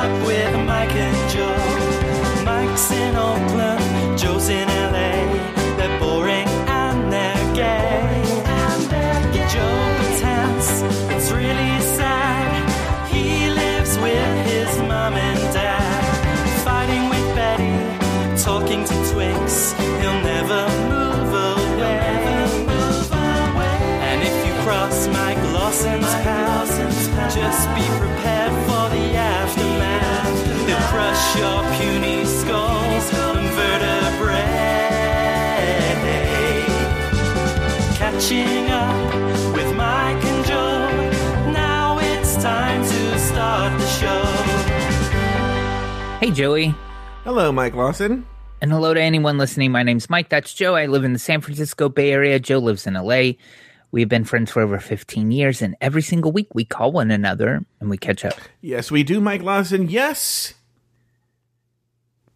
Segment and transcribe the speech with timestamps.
[0.00, 2.44] up with Mike and Joe.
[2.44, 5.12] Mike's in Oakland, Joe's in LA.
[5.76, 6.48] They're boring
[6.82, 8.22] and they're gay.
[9.52, 10.68] Joe pretends
[11.14, 12.48] it's really sad.
[13.12, 16.02] He lives with his mom and dad,
[16.64, 17.74] fighting with Betty,
[18.42, 19.72] talking to Twix.
[20.00, 20.62] He'll never
[20.94, 22.10] move away.
[24.08, 26.72] And if you cross Mike Lawson's path,
[27.34, 28.09] just be prepared
[46.20, 46.74] Hey, Joey.
[47.24, 48.26] Hello, Mike Lawson.
[48.60, 49.72] And hello to anyone listening.
[49.72, 50.28] My name's Mike.
[50.28, 50.76] That's Joe.
[50.76, 52.38] I live in the San Francisco Bay Area.
[52.38, 53.32] Joe lives in LA.
[53.90, 57.64] We've been friends for over 15 years, and every single week we call one another
[57.80, 58.34] and we catch up.
[58.60, 59.88] Yes, we do, Mike Lawson.
[59.88, 60.52] Yes,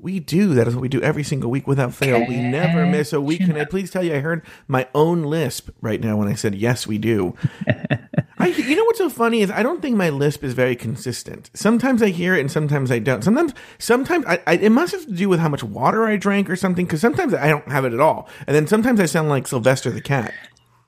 [0.04, 0.54] we do.
[0.54, 2.24] That is what we do every single week without fail.
[2.28, 3.40] We never miss a week.
[3.40, 6.54] Can I please tell you, I heard my own lisp right now when I said,
[6.54, 7.34] yes, we do.
[8.38, 11.50] I, you know what's so funny is I don't think my lisp is very consistent.
[11.54, 13.24] Sometimes I hear it and sometimes I don't.
[13.24, 16.50] Sometimes, sometimes I, I, it must have to do with how much water I drank
[16.50, 16.84] or something.
[16.84, 19.90] Because sometimes I don't have it at all, and then sometimes I sound like Sylvester
[19.90, 20.34] the cat.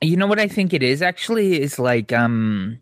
[0.01, 2.79] You know what I think it is actually is like um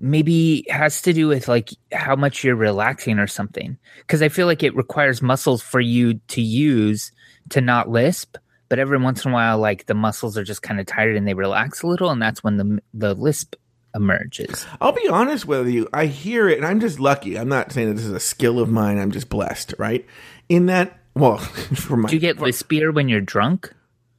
[0.00, 3.78] maybe has to do with like how much you're relaxing or something.
[4.06, 7.12] Cuz I feel like it requires muscles for you to use
[7.50, 8.36] to not lisp,
[8.68, 11.26] but every once in a while like the muscles are just kind of tired and
[11.26, 13.56] they relax a little and that's when the the lisp
[13.94, 14.66] emerges.
[14.80, 15.88] I'll be honest with you.
[15.92, 17.38] I hear it, and I'm just lucky.
[17.38, 18.98] I'm not saying that this is a skill of mine.
[18.98, 20.04] I'm just blessed, right?
[20.48, 23.72] In that, well, for my, Do you get lispier when you're drunk?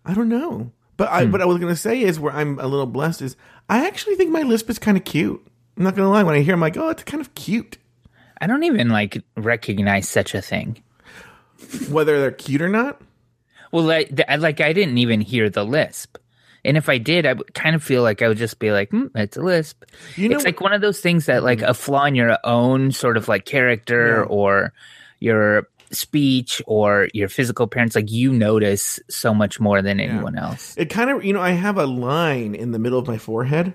[0.06, 0.72] I don't know.
[0.98, 1.32] But I, hmm.
[1.32, 3.36] what I was gonna say is where I'm a little blessed is
[3.70, 5.46] I actually think my lisp is kind of cute.
[5.78, 6.24] I'm not gonna lie.
[6.24, 7.78] When I hear, I'm like, oh, it's kind of cute.
[8.40, 10.82] I don't even like recognize such a thing.
[11.90, 13.02] Whether they're cute or not.
[13.72, 16.18] Well, like, I- like I didn't even hear the lisp,
[16.64, 18.90] and if I did, I would kind of feel like I would just be like,
[18.92, 19.84] hmm, "It's a lisp."
[20.16, 22.92] You know it's like one of those things that, like, a flaw in your own
[22.92, 24.24] sort of like character Yeah.
[24.36, 24.74] or
[25.20, 27.96] your speech or your physical appearance.
[27.96, 30.76] Like you notice so much more than anyone else.
[30.78, 33.74] It kind of, you know, I have a line in the middle of my forehead.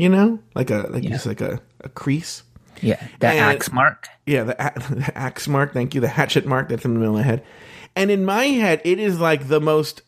[0.00, 1.10] You know, like a like Yeah.
[1.10, 2.42] just like a, a crease.
[2.80, 4.08] Yeah, the And- axe mark.
[4.26, 4.54] Yeah, the,
[4.90, 5.74] the axe mark.
[5.74, 6.00] Thank you.
[6.00, 7.44] The hatchet mark that's in the middle of my head.
[7.94, 10.02] And in my head, it is like the most.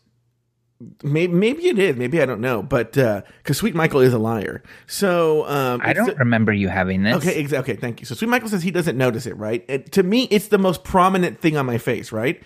[1.03, 1.95] Maybe, maybe it is.
[1.95, 2.63] Maybe I don't know.
[2.63, 7.03] But because Sweet Michael is a liar, so um, I don't the- remember you having
[7.03, 7.15] this.
[7.17, 7.73] Okay, exactly.
[7.73, 8.05] Okay, thank you.
[8.07, 9.63] So Sweet Michael says he doesn't notice it, right?
[9.69, 12.41] And to me, it's the most prominent thing on my face, right?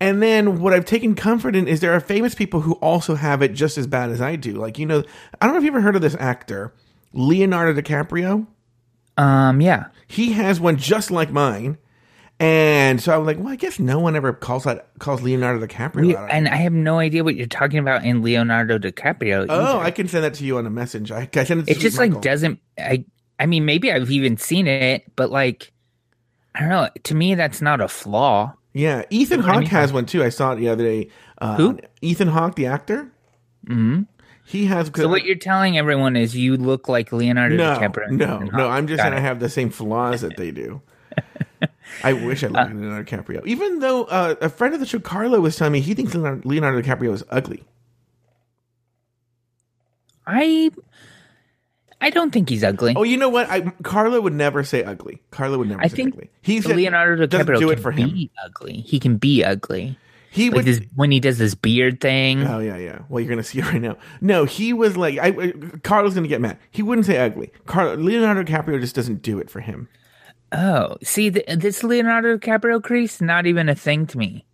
[0.00, 3.42] And then what I've taken comfort in is there are famous people who also have
[3.42, 4.52] it just as bad as I do.
[4.54, 5.02] Like, you know,
[5.40, 6.74] I don't know if you've ever heard of this actor,
[7.12, 8.46] Leonardo DiCaprio.
[9.16, 9.60] Um.
[9.60, 9.86] Yeah.
[10.08, 11.78] He has one just like mine.
[12.40, 15.64] And so I was like, well, I guess no one ever calls that calls Leonardo
[15.64, 19.46] DiCaprio We- and I have no idea what you're talking about in Leonardo DiCaprio.
[19.48, 19.84] oh, either.
[19.84, 21.12] I can send that to you on a message.
[21.12, 22.14] I, I send it to it just Michael.
[22.16, 23.04] like doesn't i
[23.38, 25.72] i mean maybe i've even seen it but like
[26.56, 29.70] i don't know to me that's not a flaw Yeah, Ethan what I Hawke mean?
[29.70, 30.22] has one too.
[30.24, 31.08] I saw it the other day.
[31.38, 31.78] Uh, Who?
[32.02, 33.10] Ethan Hawke, the actor.
[33.66, 34.02] hmm
[34.44, 34.90] He has.
[34.94, 38.68] so what you're telling everyone is you look like leonardo no, DiCaprio no, and no.
[38.68, 40.82] I'm just Got saying I have the same flaws that they do.
[42.02, 43.46] I wish I looked like Leonardo DiCaprio.
[43.46, 46.46] Even though uh, a friend of the show, Carlo, was telling me he thinks Leonardo,
[46.48, 47.62] Leonardo DiCaprio is ugly.
[50.26, 50.70] i
[52.00, 53.48] i don't think he's ugly Oh, you know what?
[53.50, 55.22] I, Carlo would never say ugly.
[55.30, 56.30] Carlo would never i say think ugly.
[56.42, 58.10] He said leonardo DiCaprio do it can for him.
[58.10, 59.98] be ugly he can be ugly
[60.30, 60.64] He like would.
[60.64, 62.98] this when he does this beard thing Oh yeah, yeah.
[63.08, 63.96] Well, you're gonna see it right now.
[64.20, 66.58] No, he was like, I, I Carlo's gonna get mad.
[66.70, 67.50] He wouldn't say ugly.
[67.66, 69.88] Carlo, Leonardo DiCaprio just doesn't do it for him.
[70.52, 74.44] oh see th- this leonardo DiCaprio crease not even a thing to me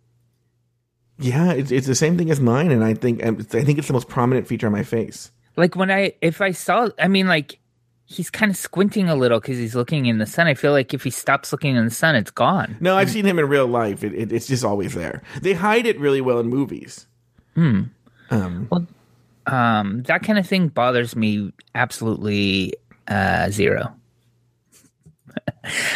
[1.19, 3.87] Yeah, it's, it's the same thing as mine, and I think um, I think it's
[3.87, 5.31] the most prominent feature on my face.
[5.55, 7.59] Like when I if I saw I mean like
[8.05, 10.47] he's kind of squinting a little because he's looking in the sun.
[10.47, 12.75] I feel like if he stops looking in the sun, it's gone.
[12.81, 14.03] No, I've seen him in real life.
[14.03, 15.21] It, it, it's just always there.
[15.41, 17.07] They hide it really well in movies.
[17.55, 17.83] Hmm.
[18.29, 18.87] Um,
[19.47, 22.73] Um, that kind of thing bothers me absolutely
[23.07, 23.93] uh, zero.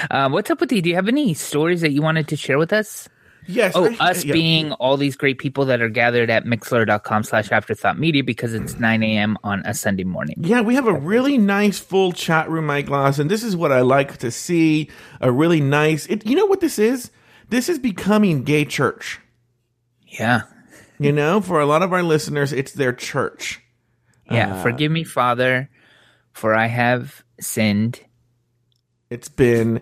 [0.09, 0.81] um, what's up with you?
[0.81, 3.09] Do you have any stories that you wanted to share with us?
[3.47, 3.73] Yes.
[3.75, 4.33] Oh, I- us yeah.
[4.33, 8.79] being all these great people that are gathered at mixlr.com slash afterthought media because it's
[8.79, 9.37] 9 a.m.
[9.43, 10.35] on a Sunday morning.
[10.39, 13.71] Yeah, we have a really nice full chat room, Mike Gloss, and this is what
[13.71, 14.89] I like to see.
[15.21, 16.05] A really nice.
[16.07, 17.11] It, you know what this is?
[17.49, 19.19] This is becoming gay church.
[20.07, 20.41] Yeah.
[20.97, 23.61] You know, for a lot of our listeners, it's their church.
[24.31, 24.55] Yeah.
[24.55, 25.69] Uh, Forgive me, Father,
[26.31, 27.99] for I have sinned.
[29.09, 29.81] It's been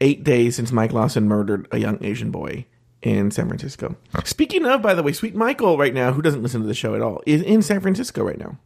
[0.00, 2.66] eight days since Mike Lawson murdered a young Asian boy
[3.04, 3.94] in San Francisco.
[4.24, 6.94] Speaking of, by the way, Sweet Michael right now, who doesn't listen to the show
[6.96, 8.58] at all, is in San Francisco right now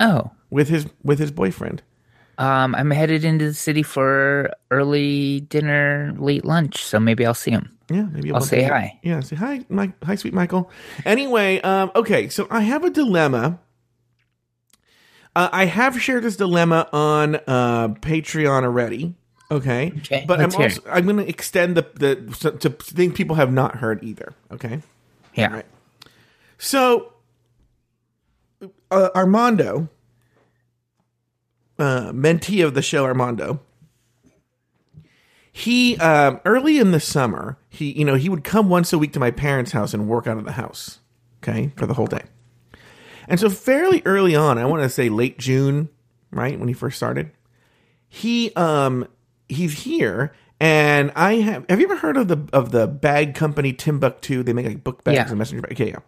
[0.00, 1.82] Oh, with his with his boyfriend.
[2.38, 7.50] um, I'm headed into the city for early dinner, late lunch, so maybe I'll see
[7.50, 7.76] him.
[7.90, 9.00] Yeah, maybe I'll say hi.
[9.02, 9.92] Yeah, say hi, Mike.
[10.04, 10.70] Hi, sweet Michael.
[11.04, 13.58] Anyway, um, okay, so I have a dilemma.
[15.34, 19.14] Uh, I have shared this dilemma on uh, Patreon already.
[19.50, 23.36] Okay, Okay, but I'm also I'm going to extend the the so- to things people
[23.36, 24.34] have not heard either.
[24.52, 24.82] Okay,
[25.34, 25.52] Yeah.
[25.54, 25.66] Right.
[26.58, 27.14] so
[28.90, 29.88] uh, Armando,
[31.78, 33.60] uh, mentee of the show, Armando.
[35.50, 39.12] He um, early in the summer, he you know he would come once a week
[39.14, 40.98] to my parents' house and work out of the house,
[41.42, 42.22] okay, for the whole day.
[43.26, 45.88] And so fairly early on, I want to say late June,
[46.30, 47.30] right when he first started,
[48.08, 49.08] he um
[49.48, 51.64] he's here, and I have.
[51.68, 54.44] Have you ever heard of the of the bag company Timbuk2?
[54.44, 55.28] They make like book bags Yeah.
[55.28, 55.74] and messenger bags.
[55.80, 55.98] Okay, yeah,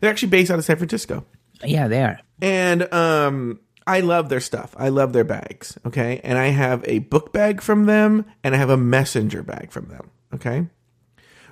[0.00, 1.24] they're actually based out of San Francisco.
[1.64, 2.20] Yeah, they are.
[2.40, 4.74] And um I love their stuff.
[4.78, 6.20] I love their bags, okay?
[6.22, 9.86] And I have a book bag from them and I have a messenger bag from
[9.86, 10.66] them, okay?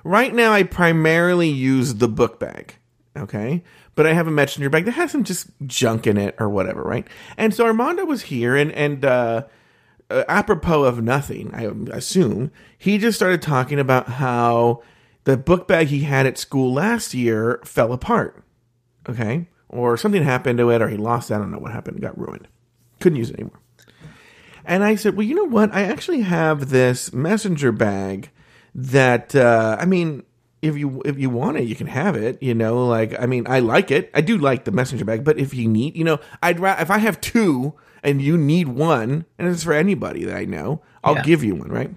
[0.03, 2.75] Right now I primarily use the book bag,
[3.17, 3.63] okay?
[3.95, 6.83] But I have a messenger bag that has some just junk in it or whatever,
[6.83, 7.07] right?
[7.37, 9.43] And so Armando was here and and uh
[10.09, 11.63] uh, apropos of nothing, I
[11.95, 14.81] assume, he just started talking about how
[15.23, 18.43] the book bag he had at school last year fell apart
[19.09, 21.31] okay, or something happened to it, or he lost.
[21.31, 21.35] it.
[21.35, 21.97] I don't know what happened.
[21.97, 22.47] It got ruined.
[22.99, 23.59] Couldn't use it anymore.
[24.65, 25.73] And I said, well, you know what?
[25.73, 28.31] I actually have this messenger bag
[28.75, 30.23] that uh, I mean,
[30.61, 32.41] if you if you want it, you can have it.
[32.41, 34.11] You know, like I mean, I like it.
[34.13, 36.91] I do like the messenger bag, but if you need, you know, I'd ra- if
[36.91, 41.15] I have two and you need one, and it's for anybody that I know, I'll
[41.15, 41.23] Yeah.
[41.23, 41.91] give you one, right?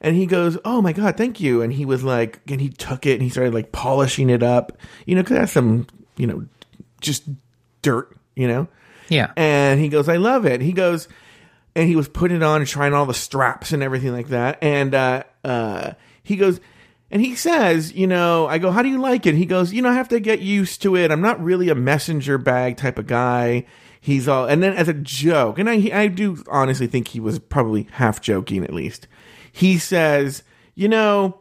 [0.00, 3.04] And he goes, "Oh my god, thank you!" And he was like, and he took
[3.06, 6.46] it and he started like polishing it up, you know, because that's some, you know,
[7.00, 7.24] just
[7.82, 8.68] dirt, you know.
[9.08, 9.32] Yeah.
[9.36, 11.08] And he goes, "I love it." He goes,
[11.74, 14.58] and he was putting it on and trying all the straps and everything like that.
[14.62, 16.60] And uh, uh, he goes,
[17.10, 19.82] and he says, you know, I go, "How do you like it?" He goes, "You
[19.82, 21.10] know, I have to get used to it.
[21.10, 23.64] I'm not really a messenger bag type of guy."
[24.00, 27.38] He's all, and then as a joke, and I, I do honestly think he was
[27.40, 29.08] probably half joking at least.
[29.50, 30.42] He says,
[30.74, 31.40] "You know,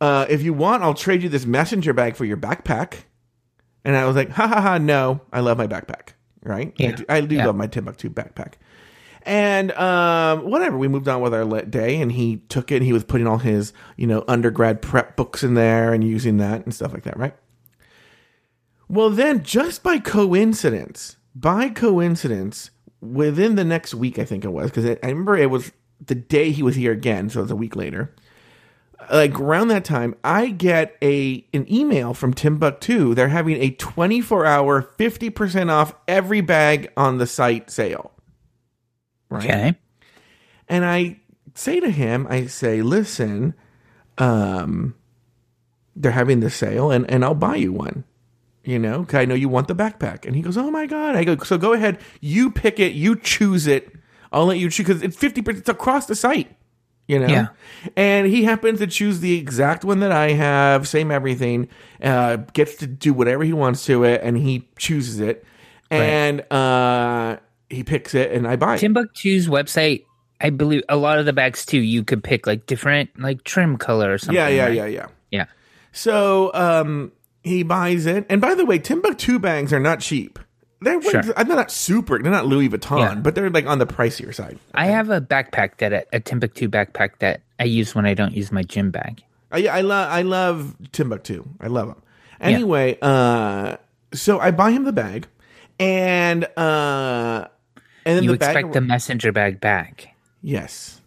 [0.00, 3.04] uh, if you want, I'll trade you this messenger bag for your backpack."
[3.84, 4.78] And I was like, "Ha ha ha!
[4.78, 6.14] No, I love my backpack.
[6.42, 6.68] Right?
[6.78, 6.92] I Yeah.
[6.92, 7.46] do, I do Yeah.
[7.46, 8.54] love my Timbuk2 backpack."
[9.22, 12.76] And um, whatever, we moved on with our lit day, and he took it.
[12.76, 16.38] and He was putting all his, you know, undergrad prep books in there and using
[16.38, 17.34] that and stuff like that, right?
[18.88, 22.70] Well, then, just by coincidence, by coincidence,
[23.00, 25.70] within the next week, I think it was, because I remember it was
[26.04, 28.14] the day he was here again, so it was a week later.
[29.10, 33.14] Like around that time, I get a an email from Timbuk2.
[33.14, 38.12] They're having a 24 hour, 50% off every bag on the site sale.
[39.30, 39.44] Right.
[39.44, 39.78] Okay.
[40.68, 41.20] And I
[41.54, 43.54] say to him, I say, listen,
[44.18, 44.94] um,
[45.96, 48.04] they're having the sale and, and I'll buy you one.
[48.62, 50.26] You know, 'cause I know you want the backpack.
[50.26, 51.16] And he goes, oh my God.
[51.16, 51.98] I go, so go ahead.
[52.20, 52.92] You pick it.
[52.92, 53.90] You choose it.
[54.32, 55.56] I'll let you choose because it's 50%.
[55.56, 56.54] It's across the site.
[57.08, 57.26] You know?
[57.26, 57.46] Yeah.
[57.96, 61.68] And he happens to choose the exact one that I have, same everything,
[62.02, 65.44] uh, gets to do whatever he wants to it, and he chooses it.
[65.90, 67.38] And uh,
[67.70, 68.80] he picks it, and I buy it.
[68.80, 70.04] Timbuk2's website,
[70.40, 73.76] I believe a lot of the bags too, you could pick like different like trim
[73.76, 74.34] color or something.
[74.34, 74.74] Yeah, yeah, right?
[74.74, 75.06] yeah, yeah.
[75.30, 75.46] Yeah.
[75.92, 77.12] So um,
[77.42, 80.38] he buys it, and by the way, Timbuk2 bags are not cheap.
[80.82, 81.20] They're Sure.
[81.22, 82.18] they're not super.
[82.22, 83.14] They're not Louis Vuitton, Yeah.
[83.16, 84.58] but they're like on the pricier side.
[84.74, 88.50] I have a backpack that a Timbuk2 backpack that I use when I don't use
[88.50, 89.22] my gym bag.
[89.52, 91.46] I I love I love Timbuk2.
[91.60, 92.02] I love them.
[92.40, 93.76] Anyway, uh,
[94.14, 95.26] so I buy him the bag,
[95.78, 97.48] and uh,
[98.04, 98.56] and then You the bag.
[98.56, 101.00] expect the messenger bag back, yes.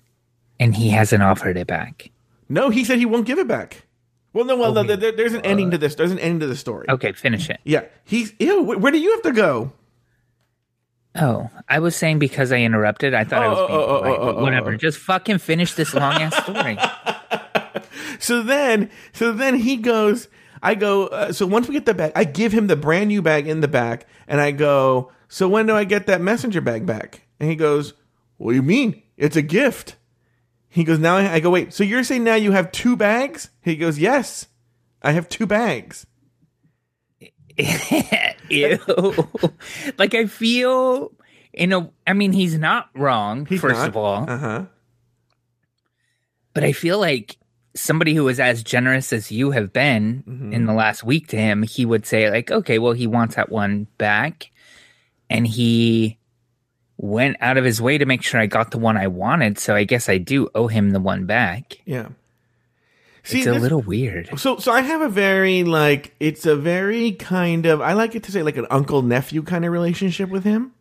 [0.60, 2.12] and he hasn't offered it back.
[2.50, 3.86] No, he said he won't give it back.
[4.34, 4.56] Well, no.
[4.58, 5.96] Well, no, there, there's an ending to this.
[5.96, 6.88] There's an ending to the story.
[6.90, 7.60] Okay, finish it.
[7.64, 8.34] Yeah, he's.
[8.40, 9.72] Ew, where do you have to go?
[11.16, 13.14] Oh, I was saying because I interrupted.
[13.14, 14.74] I thought I was Oh, being oh, oh, polite, oh, but oh, whatever.
[14.74, 14.78] oh.
[14.78, 16.78] Just fucking finish this long ass story.
[18.20, 20.30] So then, so then he goes.
[20.62, 21.08] I go.
[21.08, 23.60] Uh, so once we get the bag, I give him the brand new bag in
[23.60, 25.12] the back, and I go.
[25.34, 27.22] So when do I get that messenger bag back?
[27.40, 27.94] And he goes,
[28.38, 29.02] "What do you mean?
[29.18, 29.96] It's a gift."
[30.70, 31.50] He goes, "Now I, I go.
[31.50, 31.74] Wait.
[31.74, 34.46] So you're saying now you have two bags?" He goes, "Yes,
[35.02, 36.06] I have two bags."
[38.50, 38.78] Ew.
[39.98, 41.12] like I feel
[41.52, 43.90] in a I mean he's not wrong, He's first not.
[43.90, 44.30] of all.
[44.30, 44.66] uh huh.
[46.54, 47.38] but I feel like
[47.76, 50.54] somebody who was as generous as you have been Mm-hmm.
[50.54, 53.52] in the last week to him, he would say like, okay, well, he wants that
[53.52, 54.52] one back,
[55.34, 56.18] and he
[56.98, 59.60] went out of his way to make sure I got the one I wanted.
[59.60, 61.80] So I guess I do owe him the one back.
[61.86, 62.10] Yeah.
[63.24, 64.38] See, it's a little weird.
[64.38, 68.24] So, so I have a very like it's a very kind of I like it
[68.24, 70.72] to say like an uncle nephew kind of relationship with him.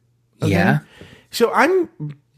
[0.42, 0.50] Okay?
[0.52, 0.80] Yeah.
[1.30, 1.88] So I'm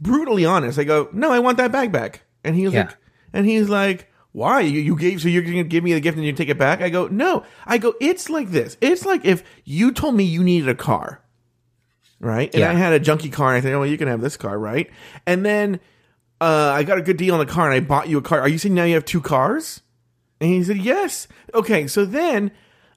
[0.00, 0.78] brutally honest.
[0.78, 2.80] I go, no, I want that bag back, and he's Yeah.
[2.85, 2.97] like,
[3.33, 6.26] and he's like, why you you gave so you're gonna give me the gift and
[6.26, 6.83] you take it back?
[6.83, 7.42] I go, no.
[7.64, 8.76] I go, it's like this.
[8.83, 11.23] It's like if you told me you needed a car,
[12.25, 12.52] right?
[12.54, 12.71] And Yeah.
[12.71, 14.59] I had a junky car, and I said, oh, well, you can have this car,
[14.59, 14.90] right?
[15.26, 15.78] And then
[16.40, 18.40] uh, I got a good deal on the car, and I bought you a car.
[18.40, 19.83] Are you saying now you have two cars?
[20.40, 21.28] And he said, yes.
[21.54, 22.50] Okay, so then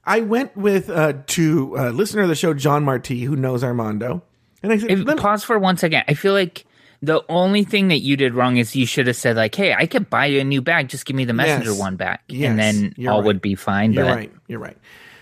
[0.04, 4.22] I went with uh, to uh, listener of the show, John Marti, who knows Armando,
[4.62, 6.02] and I said, If, "Let me- pause for one second.
[6.08, 6.64] I feel like
[7.00, 9.86] the only thing that you did wrong is you should have said like, "Hey, I
[9.86, 10.88] could buy you a new bag.
[10.88, 11.78] Just give me the messenger Yes.
[11.78, 13.26] one back, Yes, and then you're all right.
[13.26, 14.32] would be fine." You're but right.
[14.48, 14.76] You're right.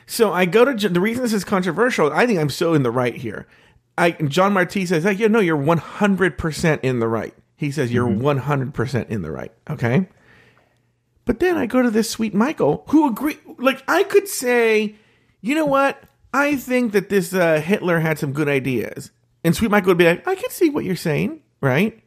[0.07, 2.11] So I go to the reason this is controversial.
[2.13, 3.47] I think I'm so in the right here.
[3.99, 7.35] I John Marti says, like, yeah, no, you're 100 percent in the right.
[7.57, 9.53] He says you're 100 percent in the right.
[9.71, 10.09] Okay.
[11.25, 13.39] But then I go to this sweet Michael who agree.
[13.59, 14.95] Like I could say,
[15.41, 16.03] you know what?
[16.33, 19.11] I think that this uh, Hitler had some good ideas,
[19.43, 21.99] and Sweet Michael would be like, I can see what you're saying, right?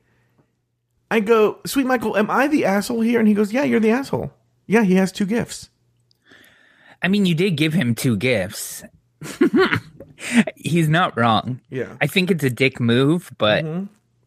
[1.09, 3.19] I go, Sweet Michael, am I the asshole here?
[3.19, 4.31] And he goes, Yeah, you're the asshole.
[4.67, 5.69] Yeah, he has two gifts.
[7.01, 8.83] I mean, you did give him two gifts.
[10.55, 11.61] He's not wrong.
[11.69, 11.85] Yeah.
[11.85, 11.95] Mm-hmm.
[12.01, 13.65] I think it's a dick move, but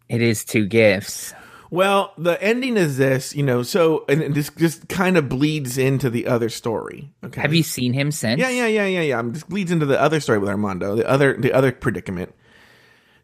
[0.08, 1.34] it is two gifts.
[1.70, 6.10] Well, the ending is this, you know, so and this just kind of bleeds into
[6.10, 7.10] the other story.
[7.24, 7.40] Okay.
[7.40, 8.38] Have you seen him since?
[8.38, 9.22] Yeah, yeah, yeah, yeah, yeah.
[9.24, 12.34] This bleeds into the other story with Armando, the other the other predicament.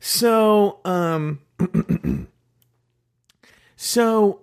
[0.01, 1.41] So, um
[3.77, 4.41] so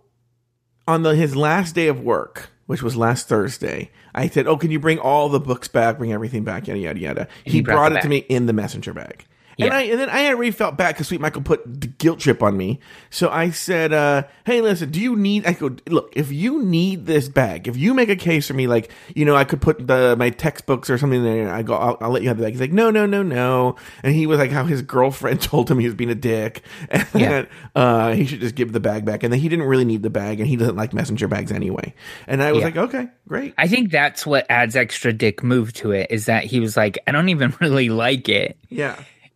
[0.88, 4.72] on the his last day of work, which was last Thursday, I said, "Oh, can
[4.72, 5.98] you bring all the books back?
[5.98, 6.68] Bring everything back?
[6.68, 9.26] Yada yada yada." He, he brought brought it it to me in the messenger bag.
[9.58, 9.76] And Yeah.
[9.78, 12.58] I and then I already felt bad because Sweet Michael put the guilt trip on
[12.58, 12.80] me.
[13.10, 17.06] So I said, uh, "Hey, listen, do you need?" I go, "Look, if you need
[17.06, 19.88] this bag, if you make a case for me, like you know, I could put
[19.88, 21.50] the my textbooks or something there.
[21.52, 23.78] I go, I'll, I'll let you have the bag." He's like, "No, no, no, no."
[24.04, 27.06] And he was like, "How his girlfriend told him he was being a dick, and
[27.16, 27.30] Yeah.
[27.30, 30.04] that uh, he should just give the bag back, and then he didn't really need
[30.04, 31.94] the bag, and he doesn't like messenger bags anyway."
[32.28, 32.66] And I was Yeah.
[32.66, 36.44] like, "Okay, great." I think that's what adds extra dick move to it is that
[36.44, 38.58] he was like, I don't even really like it.
[38.70, 38.96] Yeah,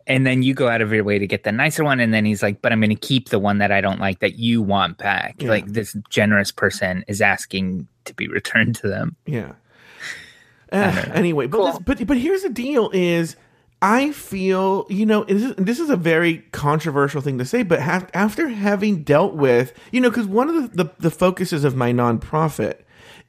[0.09, 1.99] And then you go out of your way to get the nicer one.
[1.99, 4.19] And then he's like, but I'm going to keep the one that I don't like
[4.19, 5.41] that you want back.
[5.41, 5.49] Yeah.
[5.49, 9.15] Like this generous person is asking to be returned to them.
[9.25, 9.53] Yeah.
[10.71, 13.35] Uh, anyway, but, this, but but here's the deal: is
[13.81, 17.81] I feel you know this is, this is a very controversial thing to say, but
[17.81, 21.75] ha- after having dealt with you know because one of the, the the focuses of
[21.75, 22.81] my nonprofit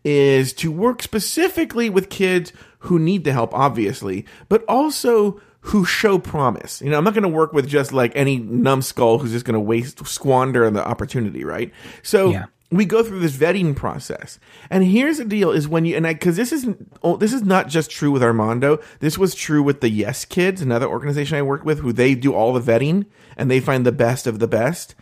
[0.05, 6.19] is to work specifically with kids who need the help, obviously, but also who show
[6.19, 6.81] promise.
[6.81, 9.55] You know, I'm not going to work with just like any numbskull who's just going
[9.55, 11.71] to waste squander on the opportunity, right?
[12.03, 12.47] So Yeah.
[12.71, 14.39] we go through this vetting process
[14.71, 17.43] and here's the deal is when you and i because this isn't oh, this is
[17.43, 21.43] not just true with armando this was true with the yes kids another organization i
[21.43, 24.47] worked with who they do all the vetting and they find the best of the
[24.47, 24.95] best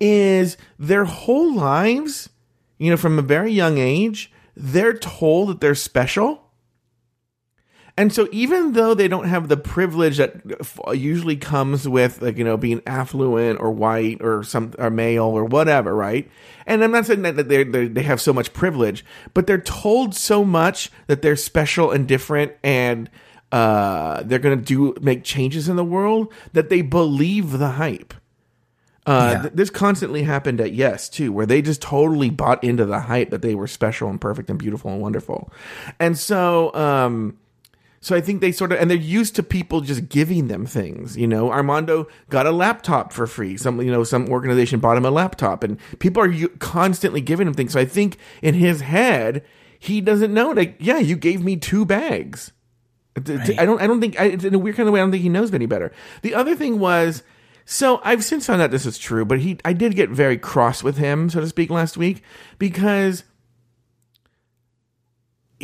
[0.00, 2.30] is their whole lives
[2.78, 6.43] you know from a very young age they're told that they're special
[7.96, 10.34] and so even though they don't have the privilege that
[10.94, 15.44] usually comes with like you know being affluent or white or some or male or
[15.44, 16.28] whatever, right?
[16.66, 20.44] And I'm not saying that they they have so much privilege, but they're told so
[20.44, 23.08] much that they're special and different and
[23.52, 28.12] uh, they're going to do make changes in the world that they believe the hype.
[29.06, 29.42] Uh, Yeah.
[29.42, 33.30] th- this constantly happened at Yes too, where they just totally bought into the hype
[33.30, 35.52] that they were special and perfect and beautiful and wonderful,
[36.00, 37.36] and so um,
[38.04, 41.16] so I think they sort of, and they're used to people just giving them things.
[41.16, 43.56] You know, Armando got a laptop for free.
[43.56, 47.46] Some, you know, some organization bought him a laptop, and people are u- constantly giving
[47.46, 47.72] him things.
[47.72, 49.42] So I think in his head,
[49.78, 50.78] he doesn't know that.
[50.82, 52.52] Yeah, you gave me two bags.
[53.16, 53.80] I don't.
[53.80, 54.20] I don't think.
[54.20, 55.00] I, in a weird kind of way.
[55.00, 55.90] I don't think he knows any better.
[56.20, 57.22] The other thing was.
[57.64, 60.82] So I've since found out this is true, but he I did get very cross
[60.82, 62.22] with him, so to speak, last week
[62.58, 63.24] because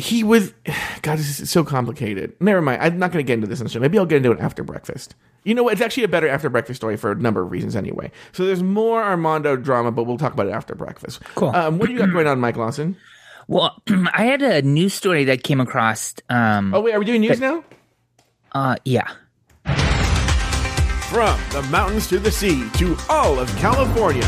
[0.01, 0.53] he was
[1.01, 2.33] God, this is so complicated.
[2.39, 2.81] Never mind.
[2.81, 3.79] I'm not going to get into this in the show.
[3.79, 5.15] Maybe I'll get into it after breakfast.
[5.43, 5.73] You know what?
[5.73, 8.11] It's actually a better after breakfast story for a number of reasons anyway.
[8.31, 11.19] So there's more Armando drama, but we'll talk about it after breakfast.
[11.35, 11.49] Cool.
[11.49, 12.97] Um, what do you got going on, Mike Lawson?
[13.47, 13.81] Well,
[14.13, 16.13] I had a news story that came across.
[16.29, 17.63] Um, Oh wait, are we doing news now?
[18.53, 19.07] uh, yeah.
[21.09, 24.21] From the mountains to the sea to all of California,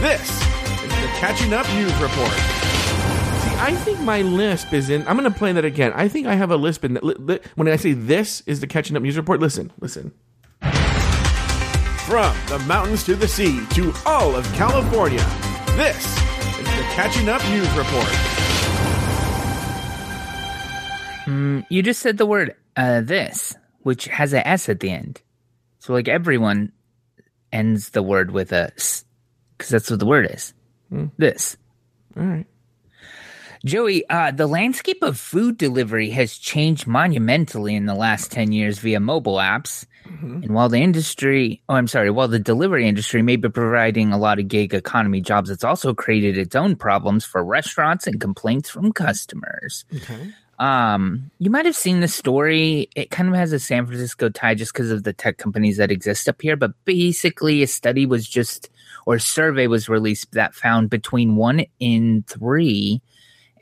[0.00, 2.32] this is the Catching Up News Report.
[3.62, 5.06] See, I think my lisp is in.
[5.06, 5.92] I'm going to play that again.
[5.94, 6.94] I think I have a lisp in.
[6.94, 10.12] Li, li, when I say this is the Catching Up News Report, listen, listen.
[10.60, 15.24] From the mountains to the sea to all of California,
[15.76, 16.04] this
[16.58, 18.08] is the Catching Up News Report.
[21.70, 25.22] You just said the word uh, this, which has a S at the end.
[25.78, 26.72] So, like, everyone
[27.52, 29.04] ends the word with a s,
[29.56, 30.52] because that's what the word is.
[31.16, 31.56] This.
[32.16, 32.46] All right.
[33.64, 38.78] Joey, uh, the landscape of food delivery has changed monumentally in the last 10 years
[38.80, 39.86] via mobile apps.
[40.42, 44.18] And while the industry, oh, I'm sorry, while the delivery industry may be providing a
[44.18, 48.68] lot of gig economy jobs, it's also created its own problems for restaurants and complaints
[48.68, 49.84] from customers.
[49.94, 50.32] Okay.
[50.58, 52.88] Um, you might have seen the story.
[52.94, 55.90] It kind of has a San Francisco tie just because of the tech companies that
[55.90, 56.56] exist up here.
[56.56, 58.70] But basically, a study was just,
[59.06, 63.00] or a survey was released that found between one in three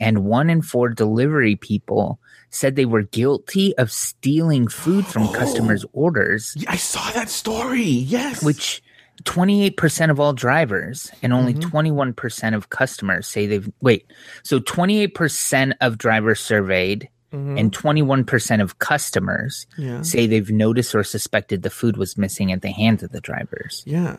[0.00, 2.18] and one in four delivery people
[2.50, 7.82] said they were guilty of stealing food from customers' orders, I saw that story.
[7.82, 8.42] Yes.
[8.42, 8.82] which
[9.24, 11.76] 28% of all drivers and only mm-hmm.
[11.76, 14.10] 21% of customers say they've wait.
[14.42, 17.58] So 28% of drivers surveyed mm-hmm.
[17.58, 20.02] and 21% of customers Yeah.
[20.02, 23.82] say they've noticed or suspected the food was missing at the hands of the drivers.
[23.86, 24.16] Yeah.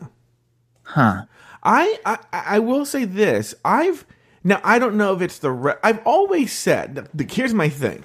[0.84, 1.24] Huh.
[1.64, 3.54] I, I I will say this.
[3.64, 4.04] I've
[4.44, 7.68] now I don't know if it's the re- I've always said that the, here's my
[7.68, 8.04] thing.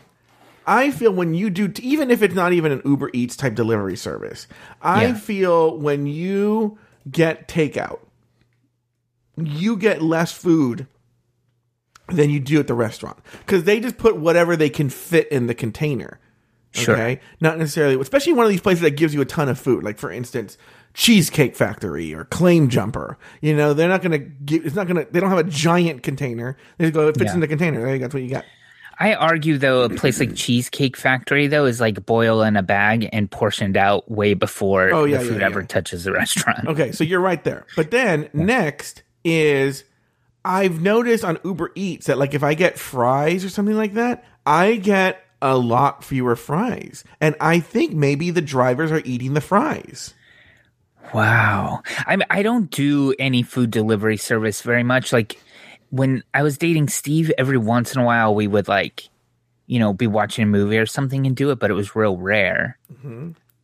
[0.65, 3.95] I feel when you do even if it's not even an Uber Eats type delivery
[3.95, 4.47] service,
[4.81, 5.13] I Yeah.
[5.15, 6.77] feel when you
[7.09, 7.99] get takeout,
[9.37, 10.87] you get less food
[12.09, 15.47] than you do at the restaurant because they just put whatever they can fit in
[15.47, 16.19] the container.
[16.71, 17.17] Sure.
[17.41, 19.97] Not necessarily, especially one of these places that gives you a ton of food, like
[19.97, 20.57] for instance,
[20.97, 23.19] Cheesecake Factory or Claim Jumper.
[23.39, 24.65] You know, they're not going to give.
[24.65, 25.11] It's not going to.
[25.11, 26.57] They don't have a giant container.
[26.79, 27.07] They just go.
[27.07, 27.35] It fits Yeah.
[27.35, 27.85] in the container.
[27.85, 27.99] There.
[27.99, 28.45] That's what you got.
[28.99, 33.07] I argue though a place like Cheesecake Factory though is like boil in a bag
[33.13, 35.45] and portioned out way before Oh, yeah, the food yeah.
[35.45, 36.61] ever touches the restaurant.
[36.67, 37.67] Okay, so you're right there.
[37.75, 39.83] But then next is
[40.43, 44.25] I've noticed on Uber Eats that like if I get fries or something like that,
[44.47, 47.03] I get a lot fewer fries.
[47.21, 50.15] And I think maybe the drivers are eating the fries.
[51.13, 51.81] Wow.
[51.99, 55.13] I I don't do any food delivery service very much.
[55.13, 55.41] Like
[55.89, 59.09] when I was dating Steve, every once in a while we would like,
[59.67, 62.17] you know, be watching a movie or something and do it, but it was real
[62.17, 62.77] rare.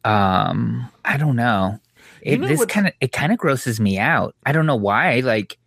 [0.06, 1.80] Um, I don't know.
[2.22, 4.36] It, know this kind of it kind of grosses me out.
[4.46, 5.20] I don't know why.
[5.20, 5.58] Like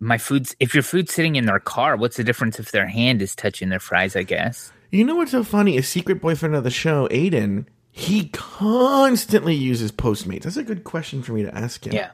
[0.00, 3.20] my food's if your food's sitting in their car, what's the difference if their hand
[3.22, 4.16] is touching their fries?
[4.16, 4.72] I guess.
[4.90, 5.78] You know what's so funny?
[5.78, 10.44] A secret boyfriend of the show, Aiden, he constantly uses Postmates.
[10.44, 11.92] That's a good question for me to ask him.
[11.92, 12.10] Yeah.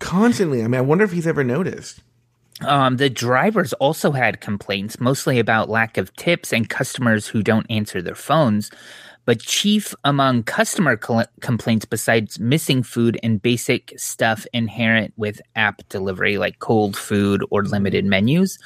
[0.00, 0.62] Constantly.
[0.62, 2.00] I mean, I wonder if he's ever noticed.
[2.62, 7.66] Um, the drivers also had complaints, mostly about lack of tips and customers who don't
[7.70, 8.70] answer their phones.
[9.26, 15.82] But chief among customer col- complaints, besides missing food and basic stuff inherent with app
[15.88, 18.58] delivery, like cold food or limited menus,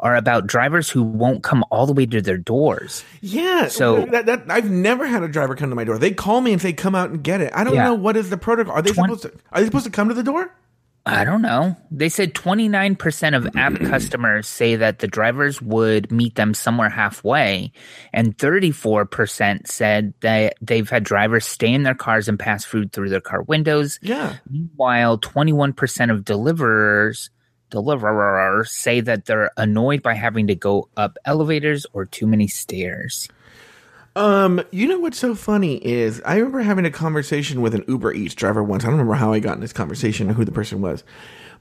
[0.00, 3.04] are about drivers who won't come all the way to their doors.
[3.20, 3.68] Yeah.
[3.68, 5.96] So- that, that, I've never had a driver come to my door.
[5.98, 7.84] They call me and say, "Come out and get it." I don't Yeah.
[7.84, 8.74] know what is the protocol.
[8.74, 9.32] Are they Twen- supposed to?
[9.52, 10.52] Are they supposed to come to the door?
[11.06, 11.76] I don't know.
[11.90, 17.72] They said 29% of app customers say that the drivers would meet them somewhere halfway,
[18.12, 23.08] and 34% said that they've had drivers stay in their cars and pass food through
[23.08, 23.98] their car windows.
[24.02, 24.36] Yeah.
[24.48, 27.30] Meanwhile, 21% of deliverers
[27.70, 33.28] deliverers say that they're annoyed by having to go up elevators or too many stairs.
[34.16, 38.12] Um, you know what's so funny is I remember having a conversation with an Uber
[38.12, 38.82] Eats driver once.
[38.82, 41.04] I don't remember how I got in this conversation or who the person was,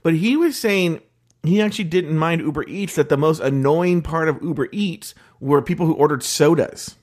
[0.02, 1.02] but he was saying
[1.44, 2.96] he actually didn't mind Uber Eats.
[2.96, 6.96] That the most annoying part of Uber Eats were people who ordered sodas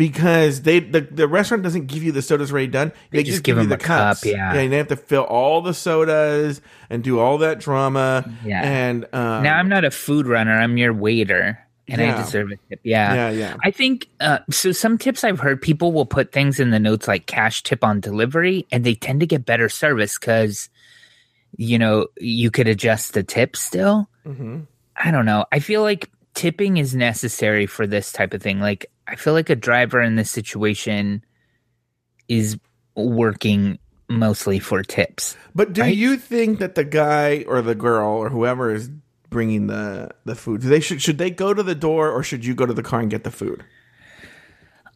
[0.00, 2.90] because they the, the restaurant doesn't give you the sodas already done.
[3.10, 4.24] They, just just give give you the a cup, cups.
[4.24, 4.54] yeah.
[4.54, 8.24] and they have to fill all the sodas and do all that drama.
[8.42, 8.62] Yeah.
[8.62, 10.58] and um, now I'm not a food runner.
[10.58, 11.58] I'm your waiter,
[11.90, 12.14] and Yeah.
[12.16, 12.80] I deserve a tip.
[12.84, 13.56] Yeah, Yeah, yeah.
[13.64, 14.72] I think uh, so.
[14.72, 18.00] Some tips I've heard people will put things in the notes like cash tip on
[18.00, 20.68] delivery, and they tend to get better service because
[21.56, 24.08] you know you could adjust the tip still.
[24.26, 24.66] Mhm.
[24.96, 25.44] I don't know.
[25.52, 28.60] I feel like tipping is necessary for this type of thing.
[28.60, 31.24] Like I feel like a driver in this situation
[32.28, 32.56] is
[32.94, 35.36] working mostly for tips.
[35.54, 35.96] But do Right?
[35.96, 38.90] you think that the guy or the girl or whoever is
[39.30, 42.44] bringing the the food, do they should should they go to the door or should
[42.44, 43.64] you go to the car and get the food?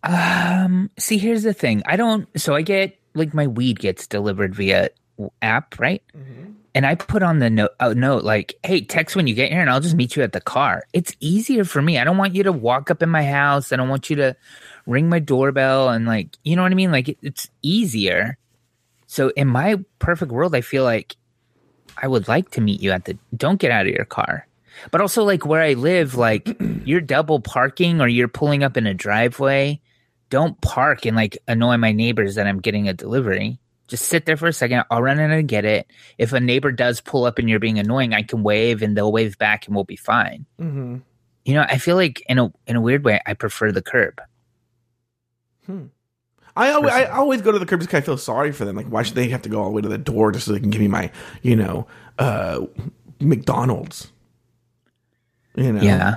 [0.02, 1.82] Um, see, here's the thing.
[1.86, 2.28] I don't.
[2.38, 4.90] So I get like my weed gets delivered via
[5.40, 6.02] app, right?
[6.76, 9.60] And I put on the note, a note like, "Hey, text when you get here,
[9.60, 11.98] and I'll just meet you at the car." It's easier for me.
[11.98, 13.72] I don't want you to walk up in my house.
[13.72, 14.36] I don't want you to
[14.86, 16.92] ring my doorbell and like, you know what I mean?
[16.92, 18.36] Like, it, it's easier.
[19.06, 21.16] So in my perfect world, I feel like
[21.96, 23.18] I would like to meet you at the.
[23.36, 24.46] Don't get out of your car.
[24.90, 28.86] But also, like where I live, like you're double parking or you're pulling up in
[28.86, 29.80] a driveway.
[30.30, 33.58] Don't park and like annoy my neighbors that I'm getting a delivery.
[33.86, 34.84] Just sit there for a second.
[34.90, 35.86] I'll run in and get it.
[36.16, 39.12] If a neighbor does pull up and you're being annoying, I can wave and they'll
[39.12, 40.46] wave back and we'll be fine.
[40.58, 40.96] Mm-hmm.
[41.44, 44.20] You know, I feel like in a in a weird way, I prefer the curb.
[46.56, 48.76] I always, I always go to the curb because I feel sorry for them.
[48.76, 50.52] Like, why should they have to go all the way to the door just so
[50.52, 51.10] they can give me my,
[51.42, 51.86] you know,
[52.18, 52.60] uh,
[53.20, 54.12] McDonald's?
[55.56, 56.16] You know, Yeah.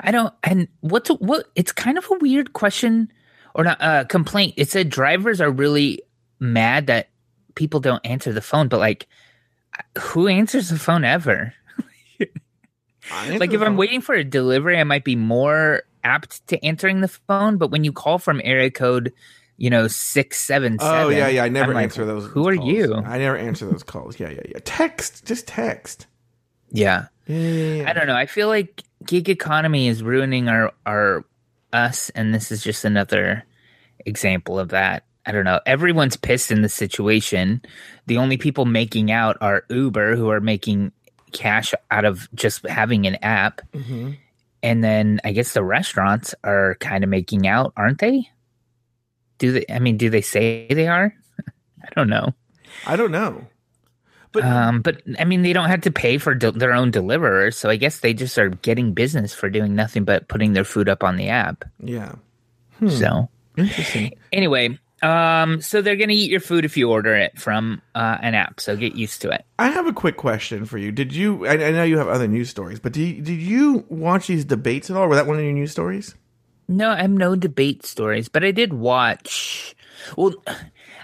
[0.00, 3.10] I don't and what's what it's kind of a weird question
[3.54, 4.52] or not uh complaint.
[4.58, 6.02] It said drivers are really
[6.38, 7.08] mad that
[7.54, 9.06] people don't answer the phone, but like
[9.98, 11.54] who answers the phone ever?
[13.38, 17.08] Like if I'm waiting for a delivery, I might be more apt to answering the
[17.08, 19.12] phone, but when you call from area code,
[19.56, 21.06] you know, six seven seven.
[21.06, 21.44] Oh yeah, yeah.
[21.44, 22.26] I never I'm like, answer those.
[22.26, 22.68] Who are calls.
[22.70, 22.94] you?
[22.94, 24.20] I never answer those calls.
[24.20, 24.58] Yeah, yeah, yeah.
[24.64, 26.06] Text, just text.
[26.70, 27.06] Yeah.
[27.26, 27.90] Yeah, yeah, yeah.
[27.90, 28.14] I don't know.
[28.16, 31.24] I feel like gig economy is ruining our our
[31.72, 33.44] us, and this is just another
[34.04, 35.04] example of that.
[35.24, 35.60] I don't know.
[35.66, 37.60] Everyone's pissed in the situation.
[38.06, 40.92] The only people making out are Uber, who are making
[41.32, 44.12] cash out of just having an app, Mm-hmm.
[44.66, 48.28] And then I guess the restaurants are kind of making out, aren't they?
[49.38, 49.64] Do they?
[49.70, 51.14] I mean, do they say they are?
[51.82, 52.34] I don't know.
[52.86, 53.46] I don't know.
[54.32, 57.56] But Um, but I mean, they don't have to pay for de- their own deliverers,
[57.56, 60.88] so I guess they just are getting business for doing nothing but putting their food
[60.88, 61.64] up on the app.
[61.80, 62.16] yeah,
[62.88, 64.12] So interesting.
[64.32, 68.34] anyway, um, so they're gonna eat your food if you order it from uh, an
[68.34, 68.60] app.
[68.60, 69.44] So get used to it.
[69.58, 70.90] I have a quick question for you.
[70.90, 71.46] Did you?
[71.46, 74.44] I, I know you have other news stories, but did you, did you watch these
[74.44, 75.08] debates at all?
[75.08, 76.14] Were that one of your news stories?
[76.68, 79.76] No, I have no debate stories, but I did watch.
[80.16, 80.34] Well,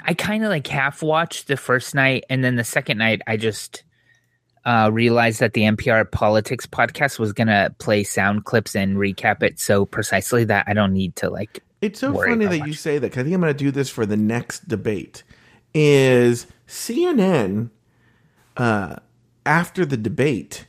[0.04, 3.36] I kind of like half watched the first night, and then the second night, I
[3.36, 3.84] just
[4.64, 9.60] uh, realized that the NPR Politics podcast was gonna play sound clips and recap it
[9.60, 11.62] so precisely that I don't need to like.
[11.82, 12.68] It's so funny that much.
[12.68, 15.24] you say that because I think I'm going to do this for the next debate.
[15.74, 17.70] Is CNN
[18.56, 18.96] uh,
[19.44, 20.66] after the debate?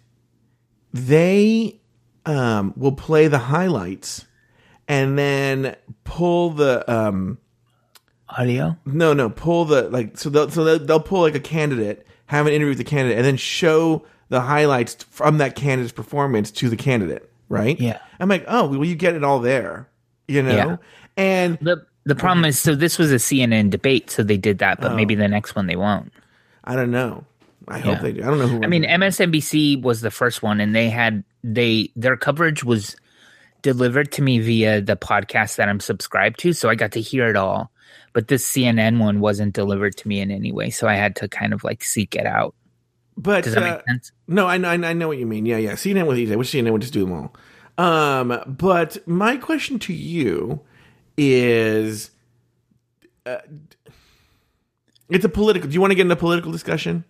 [0.91, 1.79] They
[2.25, 4.25] um, will play the highlights
[4.87, 7.37] and then pull the um,
[8.29, 8.77] Audio?
[8.85, 12.47] no no pull the like so they'll so they'll, they'll pull like a candidate, have
[12.47, 16.69] an interview with the candidate, and then show the highlights from that candidate's performance to
[16.69, 17.29] the candidate.
[17.49, 17.79] Right?
[17.79, 17.99] Yeah.
[18.19, 19.87] I'm like, oh, well, you get it all there,
[20.27, 20.55] you know.
[20.55, 20.77] Yeah.
[21.17, 24.81] And The the problem is, so this was a CNN debate, so they did that,
[24.81, 24.95] but Oh.
[24.95, 26.11] maybe the next one they won't.
[26.63, 27.23] I don't know.
[27.67, 28.21] I hope they do.
[28.23, 28.61] I don't know who.
[28.63, 32.95] I mean, MSNBC was the first one, and they had they their coverage was
[33.61, 37.29] delivered to me via the podcast that I'm subscribed to, so I got to hear
[37.29, 37.71] it all.
[38.11, 41.29] But this CNN one wasn't delivered to me in any way, so I had to
[41.29, 42.53] kind of like seek it out.
[43.15, 44.11] but Does that uh, make sense?
[44.27, 45.45] no, I know, I know- what you mean.
[45.45, 45.73] Yeah, yeah.
[45.73, 46.33] CNN was easy.
[46.33, 47.33] I wish CNN would just do them all.
[47.77, 50.59] Um, but my question to you
[51.17, 52.11] is,
[53.25, 53.37] uh,
[55.09, 55.69] it's a political.
[55.69, 57.03] Do you want to get into a political discussion?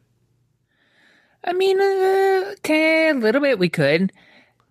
[1.43, 4.11] I mean, uh, okay, a little bit we could.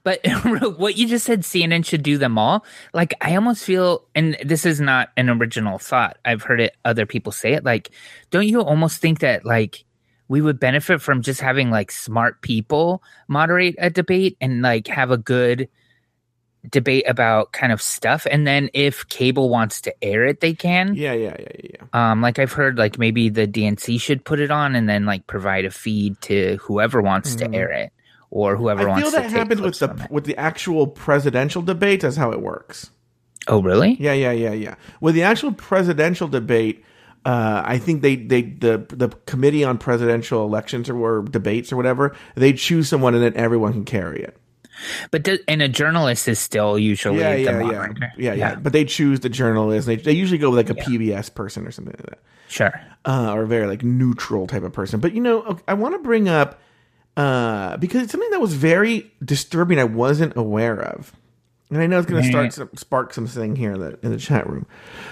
[0.05, 0.21] But
[0.79, 2.64] what you just said, CNN should do them all.
[2.92, 6.18] Like, I almost feel, and this is not an original thought.
[6.25, 7.64] I've heard it, other people say it.
[7.64, 7.90] Like,
[8.31, 9.85] don't you almost think that, like,
[10.29, 15.11] we would benefit from just having, like, smart people moderate a debate and, like, have
[15.11, 15.68] a good
[16.68, 18.27] debate about kind of stuff?
[18.31, 20.94] And then if cable wants to air it, they can.
[20.94, 21.70] Yeah, yeah, yeah, yeah.
[21.75, 22.11] yeah.
[22.12, 25.27] Um, like I've heard, like maybe the DNC should put it on and then like
[25.27, 27.92] provide a feed to whoever wants to air it
[28.31, 28.98] or whoever Mm-hmm.
[28.98, 32.01] I feel that happens with the with the actual presidential debate.
[32.01, 32.90] That's how it works.
[33.48, 33.96] Oh, really?
[33.98, 34.75] Yeah, yeah, yeah, yeah.
[35.01, 36.85] With the actual presidential debate,
[37.25, 41.77] uh, I think they they the the committee on presidential elections or, or debates or
[41.77, 44.37] whatever they choose someone and then everyone can carry it.
[45.11, 48.12] But do, and a journalist is still usually Yeah, the yeah, yeah, moderator.
[48.18, 48.55] yeah, yeah.
[48.57, 49.87] But they choose the journalist.
[49.87, 52.18] They they usually go with like a PBS person or something like that,
[52.49, 52.73] Sure.
[53.05, 55.01] uh, or a very like neutral type of person.
[55.01, 56.61] But you know, I want to bring up
[57.16, 59.79] uh, because it's something that was very disturbing.
[59.79, 61.12] I wasn't aware of.
[61.71, 64.11] And I know it's going to start some, spark some thing here in the, in
[64.11, 64.66] the chat room.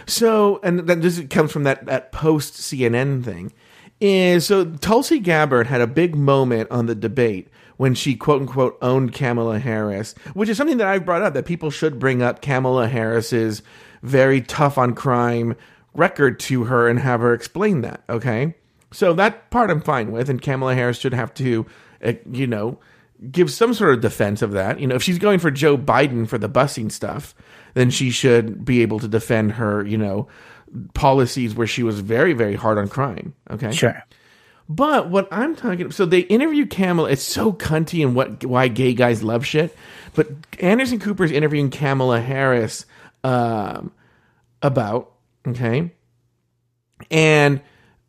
[0.07, 3.53] So, and that this comes from that, that post CNN thing.
[3.99, 7.49] Is so Tulsi Gabbard had a big moment on the debate
[7.81, 11.47] when she quote unquote owned Kamala Harris, which is something that I've brought up that
[11.47, 13.62] people should bring up Kamala Harris's
[14.03, 15.57] very tough on crime
[15.95, 18.03] record to her and have her explain that.
[18.07, 18.55] Okay.
[18.93, 21.64] So that part I'm fine with, and Kamala Harris should have to,
[22.05, 22.79] uh, you know,
[23.33, 24.79] give some sort of defense of that.
[24.79, 27.35] You know, if she's going for Joe Biden for the busing stuff,
[27.73, 30.29] then she should be able to defend her, you know,
[30.93, 33.33] policies where she was very, very hard on crime.
[33.51, 33.73] Okay.
[33.73, 34.05] Sure.
[34.71, 37.11] But what I'm talking so they interview Kamala.
[37.11, 39.77] It's so cunty and what why gay guys love shit.
[40.15, 40.29] But
[40.61, 42.87] Anderson Cooper's interviewing Kamala Harris
[43.25, 43.91] um,
[44.63, 45.11] about
[45.45, 45.91] okay,
[47.11, 47.61] and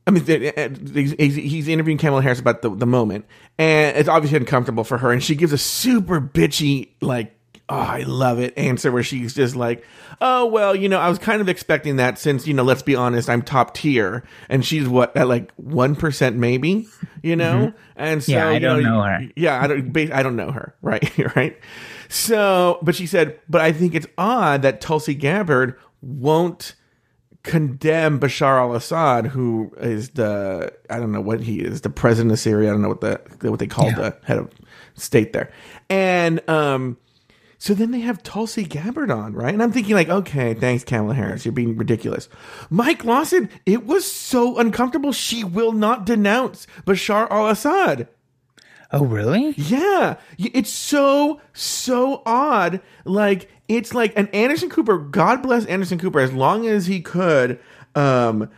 [0.05, 3.25] I mean uh, he's, he's interviewing Kamala Harris about the the moment,
[3.57, 7.35] and it's obviously uncomfortable for her, and she gives a super bitchy like.
[7.71, 8.57] Oh, I love it.
[8.57, 9.85] Answer where she's just like,
[10.19, 12.95] oh, well, you know, I was kind of expecting that since, you know, let's be
[12.95, 14.23] honest, I'm top tier.
[14.49, 16.87] And she's what, at like 1% maybe,
[17.23, 17.71] you know?
[17.95, 19.21] And so, Yeah, I don't know her.
[19.35, 20.75] Yeah, I don't, I don't know her.
[20.81, 21.17] Right.
[21.35, 21.57] right.
[22.09, 26.75] So, but she said, but I think it's odd that Tulsi Gabbard won't
[27.43, 32.39] condemn Bashar al-Assad, who is the I don't know what he is, the president of
[32.39, 32.69] Syria.
[32.69, 33.95] I don't know what the what they call Yeah.
[33.95, 34.51] the head of
[34.95, 35.51] state there.
[35.89, 36.97] And um,
[37.61, 39.53] so then they have Tulsi Gabbard on, right?
[39.53, 42.27] And I'm thinking like, okay, thanks, Kamala Harris, you're being ridiculous.
[42.71, 45.11] Mike Lawson, it was so uncomfortable.
[45.11, 48.07] She will not denounce Bashar al-Assad.
[48.91, 49.51] Oh, really?
[49.57, 52.81] Yeah, it's so so odd.
[53.05, 54.97] Like it's like an Anderson Cooper.
[54.97, 56.19] God bless Anderson Cooper.
[56.19, 57.59] As long as he could,
[57.93, 58.49] um,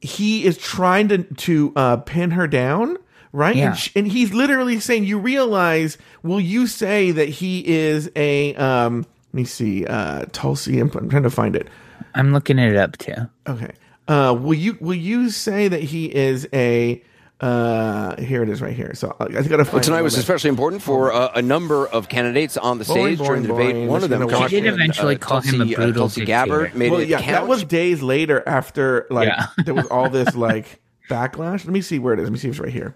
[0.00, 2.96] he is trying to to uh, pin her down,
[3.32, 3.56] right?
[3.56, 3.68] Yeah.
[3.70, 5.98] And, sh- and he's literally saying, "You realize?
[6.22, 9.86] Will you say that he is a um?" Let me see.
[9.86, 10.78] Uh, Tulsi.
[10.78, 11.68] I'm, I'm trying to find it.
[12.14, 13.14] I'm looking it up too.
[13.48, 13.72] Okay.
[14.08, 17.02] Uh, will you will you say that he is a?
[17.40, 18.94] Uh, here it is, right here.
[18.94, 19.82] So I, I got to find.
[19.82, 20.02] Tonight it.
[20.02, 23.48] was especially important for uh, a number of candidates on the Boing, stage during the
[23.48, 23.74] debate.
[23.74, 23.86] boing.
[23.88, 26.46] One of them, She did Congressman, eventually call him a Tulsi, brutal Tulsi dictator.
[26.46, 27.30] Gabbard made well, it yeah, count.
[27.32, 29.46] that was days later after like Yeah.
[29.64, 31.64] there was all this like backlash.
[31.64, 32.24] Let me see where it is.
[32.24, 32.94] Let me see if it's right here.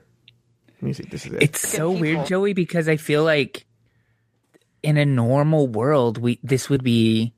[0.87, 1.09] Let me see.
[1.11, 1.42] This is it.
[1.42, 2.01] It's so people.
[2.01, 3.66] weird, Joey, because I feel like
[4.85, 7.33] in a normal world, we this would be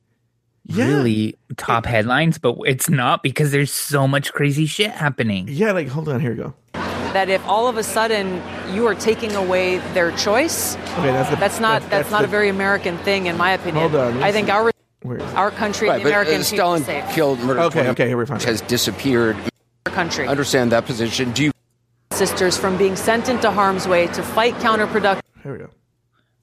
[0.65, 0.87] Yeah.
[0.89, 5.47] really top headlines, but it's not because there's so much crazy shit happening.
[5.49, 6.21] yeah, like hold on.
[6.21, 6.55] Here we go.
[7.15, 8.43] that if all of a sudden
[8.75, 11.37] you are taking away their choice, Okay, that's the.
[11.37, 13.91] that's not that's, not the- a very American thing in my opinion.
[13.91, 16.83] Hold on, I think our Where is our country, right, the but American uh, Stalin
[16.85, 17.09] safe.
[17.15, 17.63] killed, murdered.
[17.73, 18.69] Okay, okay, here we find has it.
[18.69, 19.39] disappeared.
[19.87, 20.29] Our country.
[20.29, 21.33] Understand that position?
[21.33, 21.53] Do you
[22.19, 25.21] sisters from being sent into harm's way to fight counterproductive.
[25.45, 25.71] Here we go.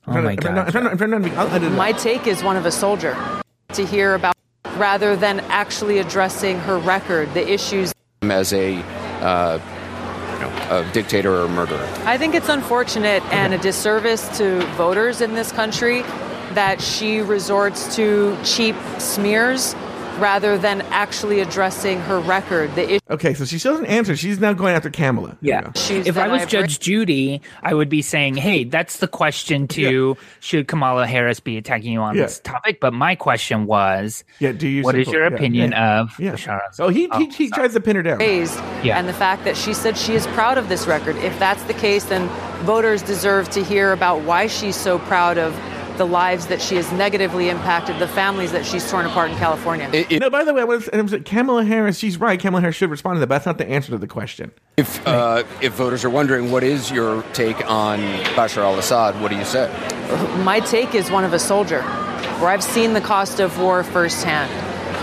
[0.08, 0.58] Oh my I'm trying not- god.
[0.68, 2.56] I'm trying not- I'm trying not to be- I'll edit it My take is one
[2.56, 3.18] of a soldier
[3.74, 4.34] to hear about
[4.78, 7.92] rather than actually addressing her record, the issues.
[8.24, 8.78] as a,
[9.22, 9.60] uh,
[10.34, 11.86] you know, a dictator or a murderer?
[12.06, 16.04] I think it's unfortunate and a disservice to voters in this country
[16.54, 19.76] that she resorts to cheap smears
[20.20, 24.16] rather than actually addressing her record, the issue- Okay, so she still doesn't answer.
[24.16, 25.30] She's now going after Kamala.
[25.30, 25.62] Here we Yeah.
[25.62, 25.72] go.
[26.10, 30.18] If I was I've Judge Judy, I would be saying, "Hey, that's the question to
[30.40, 32.24] should Kamala Harris be attacking you on Yeah.
[32.24, 34.84] this topic?" But my question was, Yeah, do you?
[34.84, 36.00] what is support- your opinion yeah.
[36.02, 36.32] of Yeah.
[36.34, 37.60] Bashar Oh, he he, he sorry.
[37.62, 38.18] tries to pin her down.
[38.20, 38.98] raised Yeah.
[38.98, 41.16] and the fact that she said she is proud of this record.
[41.18, 42.30] If that's the case, then
[42.64, 45.54] voters deserve to hear about why she's so proud of
[45.98, 49.90] the lives that she has negatively impacted, the families that she's torn apart in California.
[49.94, 51.98] I- I- No, by the way, I was, I was Kamala Harris.
[51.98, 52.40] She's right.
[52.40, 53.28] Kamala Harris should respond to that.
[53.28, 54.52] But that's not the answer to the question.
[54.78, 58.00] If uh, if voters are wondering what is your take on
[58.36, 59.70] Bashar al-Assad, what do you say?
[60.44, 61.82] My take is one of a soldier,
[62.40, 64.52] where I've seen the cost of war firsthand.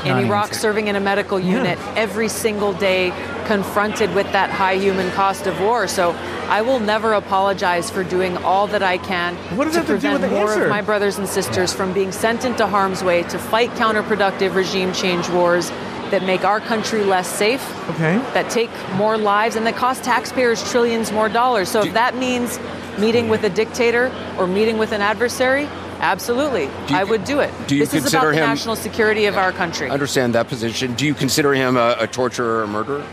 [0.02, 0.26] In Non-answer.
[0.26, 3.12] Iraq, serving in a medical unit every single day,
[3.46, 5.86] confronted with that high human cost of war.
[5.86, 6.10] So
[6.48, 9.86] I will never apologize for doing all that I can What does to that to
[9.86, 10.64] do with prevent the more answer?
[10.64, 14.92] of my brothers and sisters from being sent into harm's way to fight counterproductive regime
[14.92, 15.70] change wars
[16.10, 18.18] that make our country less safe Okay.
[18.34, 21.68] that take more lives and that cost taxpayers trillions more dollars.
[21.70, 22.58] So if that means
[22.98, 23.30] meeting hmm.
[23.30, 25.68] with a dictator or meeting with an adversary,
[26.02, 27.50] absolutely, Do you- I would do it.
[27.66, 29.88] do you this is about the him- national security of our country.
[29.88, 30.94] Understand that position?
[30.94, 33.04] Do you consider him a, a torturer or a murderer?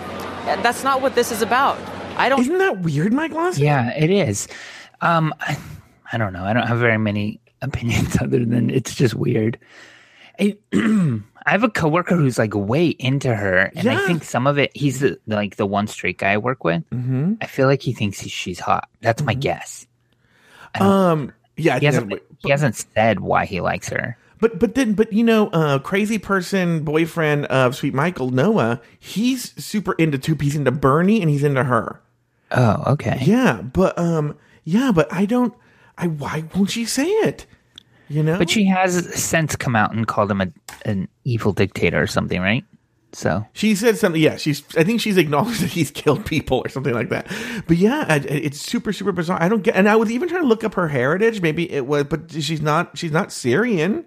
[0.46, 1.78] That's not what this is about.
[2.18, 3.64] I don't Isn't that weird, Mike Lawson?
[3.64, 4.48] Yeah, it is.
[5.02, 5.58] Um, I,
[6.12, 6.44] I don't know.
[6.44, 9.58] I don't have very many opinions other than it's just weird.
[10.40, 14.02] I, I have a coworker who's like way into her, and Yeah.
[14.02, 14.72] I think some of it.
[14.76, 16.84] He's the, like the one straight guy I work with.
[16.90, 17.34] Mm-hmm.
[17.42, 18.90] I feel like he thinks he, she's hot.
[19.02, 19.86] That's my guess.
[20.80, 21.32] Um.
[21.60, 21.76] Yeah.
[21.76, 22.10] I He hasn't.
[22.10, 24.18] that's- He hasn't said why he likes her.
[24.42, 29.54] But but then but you know, uh, crazy person boyfriend of Sweet Michael Noah, he's
[29.62, 30.36] super into two.
[30.40, 32.02] He's into Bernie and he's into her.
[32.52, 33.18] Oh, okay.
[33.22, 35.54] Yeah, but um, yeah, but I don't.
[35.98, 37.46] I why won't she say it?
[38.08, 38.38] You know.
[38.38, 40.48] But she has since come out and called him a,
[40.86, 42.64] an evil dictator or something, right?
[43.12, 44.22] So She said something.
[44.22, 44.64] Yeah, she's.
[44.78, 47.28] I think she's acknowledged that he's killed people or something like that.
[47.68, 49.42] But yeah, I- it's super super bizarre.
[49.42, 49.76] I don't get.
[49.76, 51.42] And I was even trying to look up her heritage.
[51.42, 52.98] Maybe it was, but she's not.
[52.98, 54.06] She's not Syrian.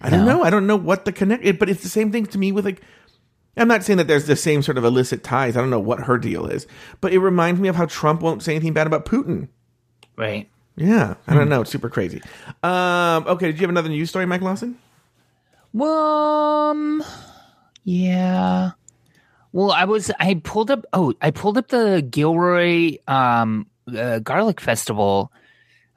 [0.00, 0.42] I don't know.
[0.44, 1.44] I don't know what the connect.
[1.44, 2.82] it- But it's the same thing to me with like.
[3.58, 5.56] I'm not saying that there's the same sort of illicit ties.
[5.56, 6.66] I don't know what her deal is,
[7.00, 9.48] but it reminds me of how Trump won't say anything bad about Putin.
[10.16, 10.48] right.
[10.78, 11.38] Yeah, I Hmm.
[11.38, 11.62] don't know.
[11.62, 12.20] It's super crazy.
[12.62, 14.76] Um, okay, did you have another news story, Mike Lawson?
[15.72, 17.02] Well, um,
[17.86, 18.72] yeah.
[19.52, 20.84] Well, I was I pulled up.
[20.92, 25.32] Oh, I pulled up the Gilroy um uh, Garlic Festival.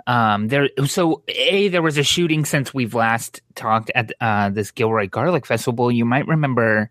[0.08, 0.69] Um, there.
[0.88, 5.45] So, a there was a shooting since we've last talked at uh this Gilroy Garlic
[5.45, 5.91] Festival.
[5.91, 6.89] You might remember.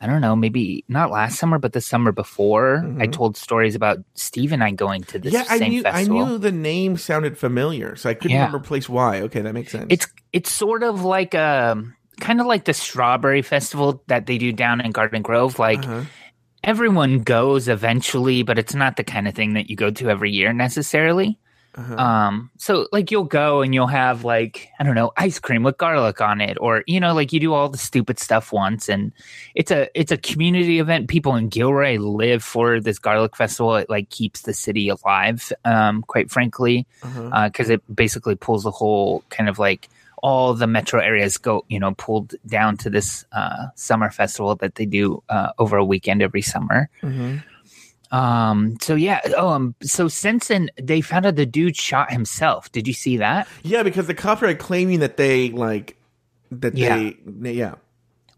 [0.00, 2.84] I don't know, maybe not last summer, but the summer before.
[2.98, 5.44] I told stories about Steve and I going to this Mm-hmm.
[5.60, 5.82] yeah, I knew.
[5.84, 6.18] festival.
[6.18, 8.46] I knew the name sounded familiar, so I couldn't Yeah.
[8.46, 9.20] remember place why.
[9.20, 9.86] Okay, that makes sense.
[9.90, 11.80] It's it's sort of like a
[12.20, 15.58] kind of like the strawberry festival that they do down in Garden Grove.
[15.58, 16.02] Like Uh-huh.
[16.64, 20.30] everyone goes eventually, but it's not the kind of thing that you go to every
[20.30, 21.38] year necessarily.
[21.74, 21.96] Uh-huh.
[21.96, 25.78] Um, so like you'll go and you'll have like I don't know ice cream with
[25.78, 29.10] garlic on it, or you know like you do all the stupid stuff once, and
[29.54, 31.08] it's a it's a community event.
[31.08, 33.74] People in Gilroy live for this garlic festival.
[33.76, 37.48] It like keeps the city alive, um, quite frankly Uh-huh.
[37.48, 39.88] because it basically pulls the whole kind of like
[40.22, 44.76] all the metro areas go you know pulled down to this uh, summer festival that
[44.76, 47.42] they do uh, over a weekend every summer Mhm.
[48.10, 52.70] um so yeah oh um so since then they found out the dude shot himself
[52.72, 55.96] did you see that Yeah, because the cops are claiming that they like
[56.50, 56.96] that Yeah.
[56.96, 57.74] they, they yeah.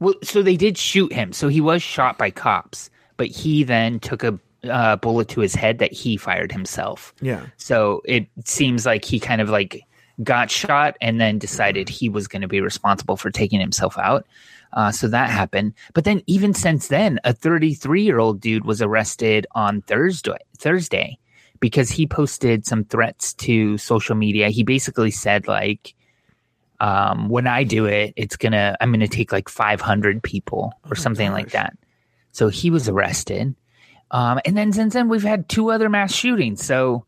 [0.01, 4.01] well so they did shoot him so he was shot by cops but he then
[4.01, 7.45] took a uh, bullet to his head that he fired himself Yeah.
[7.59, 9.83] So it seems like he kind of like
[10.23, 14.27] got shot and then decided he was going to be responsible for taking himself out.
[14.73, 15.73] Uh, so that happened.
[15.93, 21.19] But then even since then, a 33 year old dude was arrested on Thursday, Thursday
[21.61, 24.51] because he posted some threats to social media.
[24.51, 25.95] He basically said like,
[26.81, 31.31] um, when I do it, it's gonna, I'm gonna take like 500 people or something
[31.31, 31.77] like that.
[32.33, 33.55] So he was arrested.
[34.11, 36.65] Um, and then since then, we've had two other mass shootings.
[36.65, 37.07] So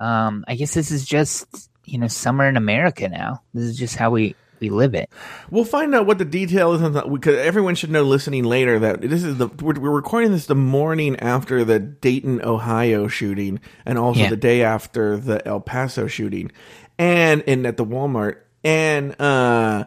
[0.00, 3.42] um, I guess this is just you know summer in America now.
[3.52, 5.10] This is just how we we live it.
[5.50, 9.24] We'll find out what the detail is because everyone should know listening later that this
[9.24, 14.20] is the we're, we're recording this the morning after the Dayton, Ohio shooting, and also
[14.20, 14.30] Yeah.
[14.30, 16.50] the day after the El Paso shooting,
[16.98, 18.36] and and at the Walmart.
[18.62, 19.84] And uh,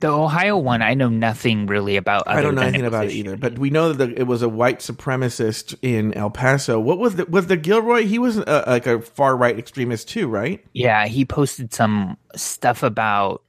[0.00, 2.28] The Ohio one, I know nothing really about.
[2.28, 4.48] I don't know anything about it either, but we know that the, it was a
[4.48, 6.78] white supremacist in El Paso.
[6.78, 8.06] What was the was the Gilroy?
[8.06, 10.64] He was uh like a far right extremist too, right?
[10.72, 13.42] yeah, he posted some stuff about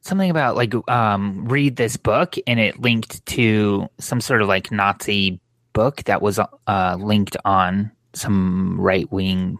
[0.00, 4.72] something about like um read this book, and it linked to some sort of like
[4.72, 5.38] Nazi
[5.74, 9.58] book that was uh linked on some right wing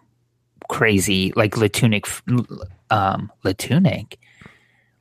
[0.71, 2.07] crazy like Latunic
[2.91, 4.15] um Latunic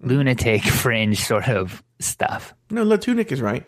[0.01, 2.53] lunatic fringe sort of stuff.
[2.71, 3.65] No, Latunic is right.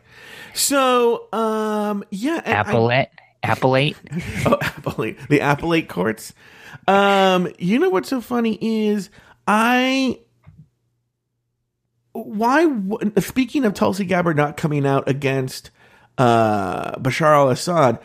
[0.53, 3.09] So, um, yeah, and I- Appellate,
[3.43, 3.97] Appellate.
[4.45, 6.33] oh, Appellate, the Appellate courts.
[6.87, 9.09] Um, you know what's so funny is
[9.47, 10.19] I.
[12.13, 12.67] Why?
[13.19, 15.71] Speaking of Tulsi Gabbard not coming out against
[16.17, 17.99] uh, Bashar al-Assad,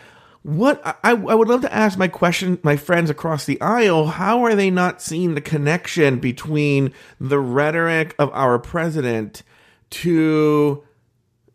[0.46, 4.44] what I, I would love to ask my question, my friends across the aisle, how
[4.44, 9.42] are they not seeing the connection between the rhetoric of our president
[9.90, 10.85] to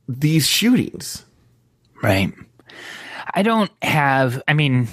[0.10, 1.24] these shootings?
[2.04, 2.34] Right.
[3.34, 4.44] I don't have.
[4.46, 4.90] I mean,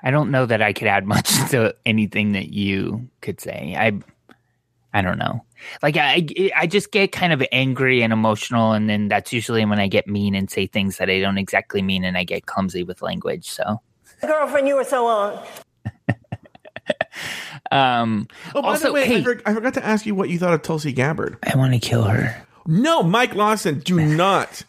[0.00, 3.74] I don't know that I could add much to anything that you could say.
[3.76, 3.98] I,
[4.96, 5.44] I don't know.
[5.82, 9.78] Like I, I just get kind of angry and emotional, and then that's usually when
[9.80, 12.82] I get mean and say things that I don't exactly mean, and I get clumsy
[12.82, 13.48] with language.
[13.48, 13.80] So,
[14.20, 15.46] girlfriend you were so on.
[17.70, 20.28] um, Oh, by also, the way, hey, I, for- I forgot to ask you what
[20.28, 21.38] you thought of Tulsi Gabbard.
[21.42, 22.46] I want to kill her.
[22.66, 24.64] No, Mike Lawson, do not.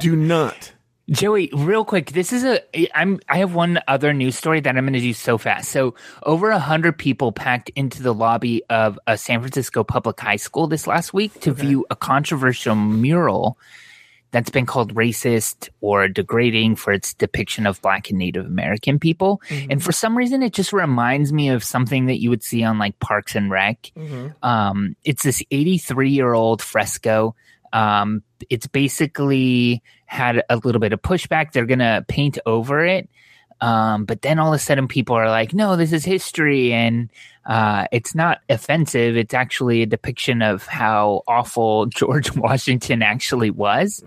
[0.00, 0.72] do not.
[1.12, 2.60] Joey, real quick, this is a
[2.96, 5.70] I'm I have one other news story that I'm going to do so fast.
[5.70, 10.36] So, over a hundred people packed into the lobby of a San Francisco public high
[10.36, 13.58] school this last week to view a controversial mural
[14.30, 19.42] that's been called racist or degrading for its depiction of Black and Native American people.
[19.70, 22.78] And for some reason, it just reminds me of something that you would see on
[22.78, 23.92] like Parks and Rec.
[24.42, 27.34] Um, it's this 83 year old fresco.
[27.72, 31.52] Um, it's basically had a little bit of pushback.
[31.52, 33.08] They're going to paint over it.
[33.60, 36.72] Um, but then all of a sudden people are like, no, this is history.
[36.72, 37.10] And
[37.46, 39.16] uh, it's not offensive.
[39.16, 44.02] It's actually a depiction of how awful George Washington actually was.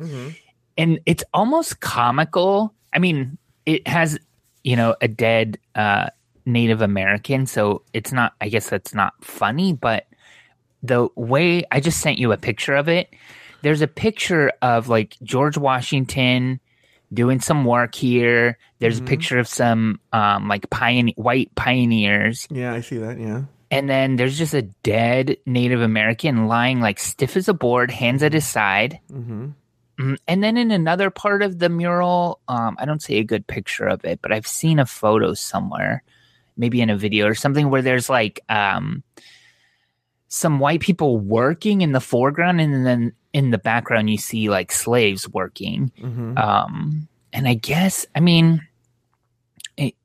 [0.77, 2.73] and it's almost comical.
[2.93, 4.19] I mean, it has
[4.63, 6.09] you know a dead uh,
[6.45, 8.33] Native American, so it's not.
[8.41, 10.05] I guess that's not funny, but
[10.83, 13.09] the way I just sent you a picture of it.
[13.65, 16.59] There's a picture of like George Washington
[17.11, 18.57] doing some work here.
[18.77, 23.19] There's a picture of some um, like pioneer, white pioneers, Yeah, I see that.
[23.19, 23.43] Yeah.
[23.71, 28.21] and then there's just a dead Native American lying like stiff as a board, hands
[28.21, 28.99] at his side.
[29.11, 29.47] Mm-hmm.
[29.99, 33.47] Mm, And then in another part of the mural, um, I don't see a good
[33.47, 36.03] picture of it, but I've seen a photo somewhere,
[36.57, 39.03] maybe in a video or something, where there's like um,
[40.35, 44.69] some white people working in the foreground, and then in the background you see like
[44.69, 45.93] slaves working.
[45.97, 46.37] Mm-hmm.
[46.37, 48.61] Um, and I guess, I mean,
[49.77, 49.95] it,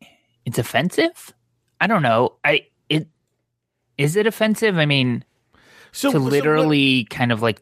[0.44, 1.34] it's offensive.
[1.80, 2.36] I don't know.
[2.44, 3.08] I it
[3.98, 4.78] is it offensive?
[4.78, 5.24] I mean,
[5.90, 7.60] So to so what- literally kind of like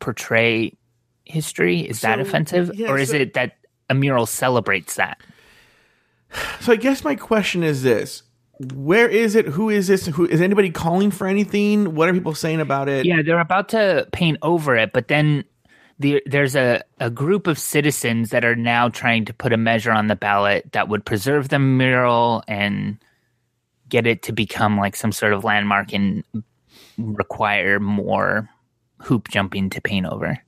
[0.00, 0.76] portray
[1.24, 5.20] history is that offensive yeah, or is so- it that a mural celebrates that
[6.60, 8.24] So I guess my question is this:
[8.74, 9.46] Where is it?
[9.46, 10.06] Who is this?
[10.06, 11.94] Who is anybody calling for anything?
[11.94, 13.04] What are people saying about it?
[13.06, 15.44] yeah they're about to paint over it but then
[15.98, 19.92] the, there's a, a group of citizens that are now trying to put a measure
[19.92, 22.98] on the ballot that would preserve the mural and
[23.88, 26.24] get it to become like some sort of landmark and
[26.98, 28.48] require more
[28.98, 30.38] hoop jumping to paint over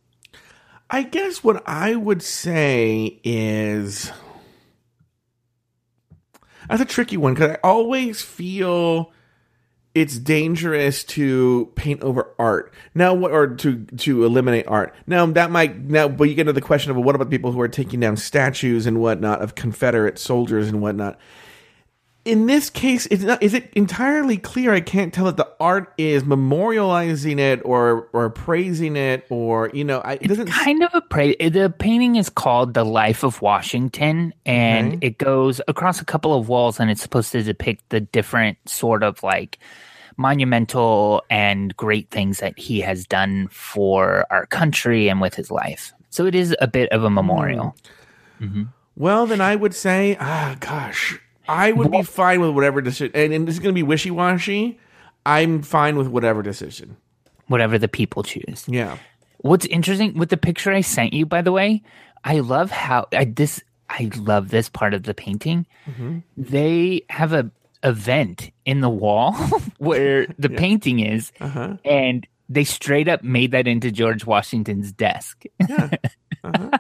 [0.91, 4.13] I guess what I would say is
[6.69, 9.13] that's a tricky one because I always feel
[9.95, 14.93] it's dangerous to paint over art now, what- or to to eliminate art.
[15.07, 17.53] Now that might now, but you get to the question of well, what about people
[17.53, 21.19] who are taking down statues and whatnot of Confederate soldiers and whatnot.
[22.25, 24.73] In this case, it's not, is it entirely clear?
[24.73, 29.85] I can't tell that the art is memorializing it or or praising it or you
[29.85, 30.49] know, I, it doesn't.
[30.49, 35.07] kind of a pra- the painting is called the life of washington and Okay.
[35.09, 39.03] it goes across a couple of walls and it's supposed to depict the different sort
[39.03, 39.59] of like
[40.17, 45.93] monumental and great things that he has done for our country and with his life
[46.09, 47.77] so it is a bit of a memorial
[48.97, 51.19] Well, then I would say, ah, gosh,
[51.49, 53.13] I would be fine with whatever decision.
[53.15, 54.79] And, and this is going to be wishy washy.
[55.27, 56.97] I'm fine with whatever decision.
[57.49, 58.99] whatever the people choose Yeah.
[59.39, 61.83] What's interesting with the picture I sent you, by the way,
[62.25, 65.67] I love how I this I love this part of the painting.
[66.39, 67.51] They have a
[67.83, 69.33] a vent in the wall
[69.79, 71.77] where the painting is, Uh-huh.
[71.85, 75.45] and they straight up made that into George Washington's desk.
[75.69, 75.91] Yeah.
[76.45, 76.71] Uh-huh.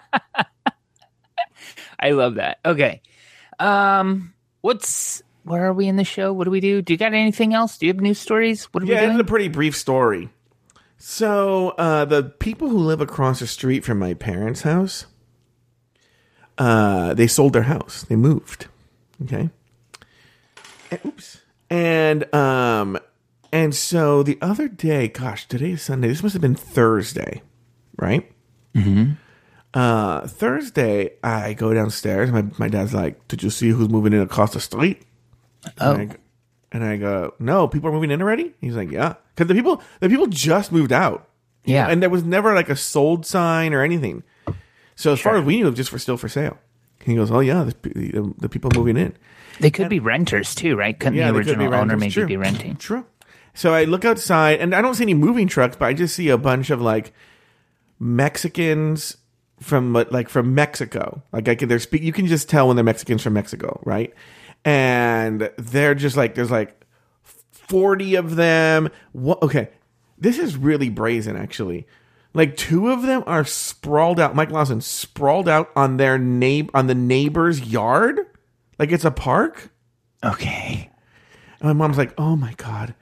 [1.99, 2.59] I love that.
[2.67, 3.01] Okay,
[3.59, 4.34] um,
[4.65, 6.33] what's where are we in the show?
[6.33, 6.81] What do we do?
[6.81, 7.77] Do you got anything else?
[7.77, 8.65] Do you have news stories?
[8.73, 10.31] What are Yeah, we it's a pretty brief story.
[10.97, 15.05] So, uh, the people who live across the street from my parents' house,
[16.57, 18.05] uh, they sold their house.
[18.09, 18.69] They moved.
[19.25, 19.51] Okay.
[20.91, 21.43] And, oops.
[21.69, 22.99] And um,
[23.53, 26.09] and so the other day, gosh, today is Sunday.
[26.09, 27.43] This must have been Thursday,
[27.99, 28.33] right?
[28.75, 29.13] Mm-hmm.
[29.75, 32.31] Uh, Thursday, I go downstairs.
[32.31, 35.03] My my dad's like, "Did you see who's moving in across the street?"
[35.81, 35.93] Oh.
[35.93, 36.17] And I, go-
[36.73, 38.53] and I go, no, people are moving in already.
[38.61, 41.29] He's like, yeah, because the people, the people just moved out.
[41.65, 41.89] Yeah.
[41.89, 44.23] and there was never like a sold sign or anything.
[44.97, 46.59] So as far as we knew, it was just for still for sale.
[47.03, 49.17] He goes, oh yeah, the, the, the people moving in.
[49.61, 50.99] They could be renters too, right?
[50.99, 52.27] Couldn't Yeah, the they could original owner maybe True.
[52.27, 52.77] be renting?
[52.77, 53.07] True.
[53.55, 56.29] So I look outside, and I don't see any moving trucks, but I just see
[56.29, 57.13] a bunch of like
[57.99, 59.17] Mexicans
[59.65, 61.23] from like from Mexico.
[61.33, 62.03] Like I can, they're speak.
[62.03, 64.13] You can just tell when they're Mexicans from Mexico, right?
[64.65, 66.85] And they're just like there's like
[67.51, 68.91] forty of them.
[69.13, 69.43] What?
[69.43, 69.71] Okay,
[70.19, 71.87] this is really brazen, actually.
[72.35, 74.35] Like two of them are sprawled out.
[74.35, 78.21] Mike Lawson sprawled out on their neighbor on the neighbor's yard,
[78.79, 79.71] like it's a park.
[80.23, 80.91] Okay.
[81.61, 82.95] And my mom's like, "Oh my god,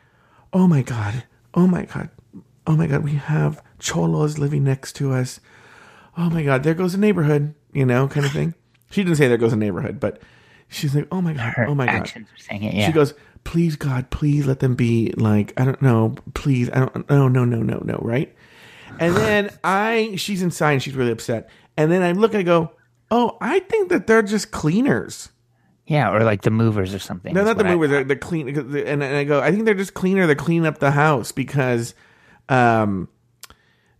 [0.52, 2.10] oh my god, oh my god,
[2.66, 5.40] oh my god, we have cholos living next to us.
[6.16, 8.54] Oh my god, there goes the neighborhood, you know, kind of thing."
[8.90, 10.20] She didn't say there goes a neighborhood, but
[10.68, 12.74] she's like, "Oh my god, Her oh my god." actions are saying it.
[12.74, 12.86] Yeah.
[12.86, 17.10] She goes, "Please God, please let them be like I don't know, please I don't
[17.10, 18.34] no no no no no right."
[18.98, 21.48] And then I, she's inside and she's really upset.
[21.76, 22.72] And then I look, and I go,
[23.10, 25.30] "Oh, I think that they're just cleaners."
[25.86, 27.34] Yeah, or like the movers or something.
[27.34, 27.90] No, not the movers.
[27.90, 28.48] They're, they're clean.
[28.48, 30.26] And, and I go, I think they're just cleaner.
[30.26, 31.94] They're cleaning up the house because,
[32.48, 33.08] um,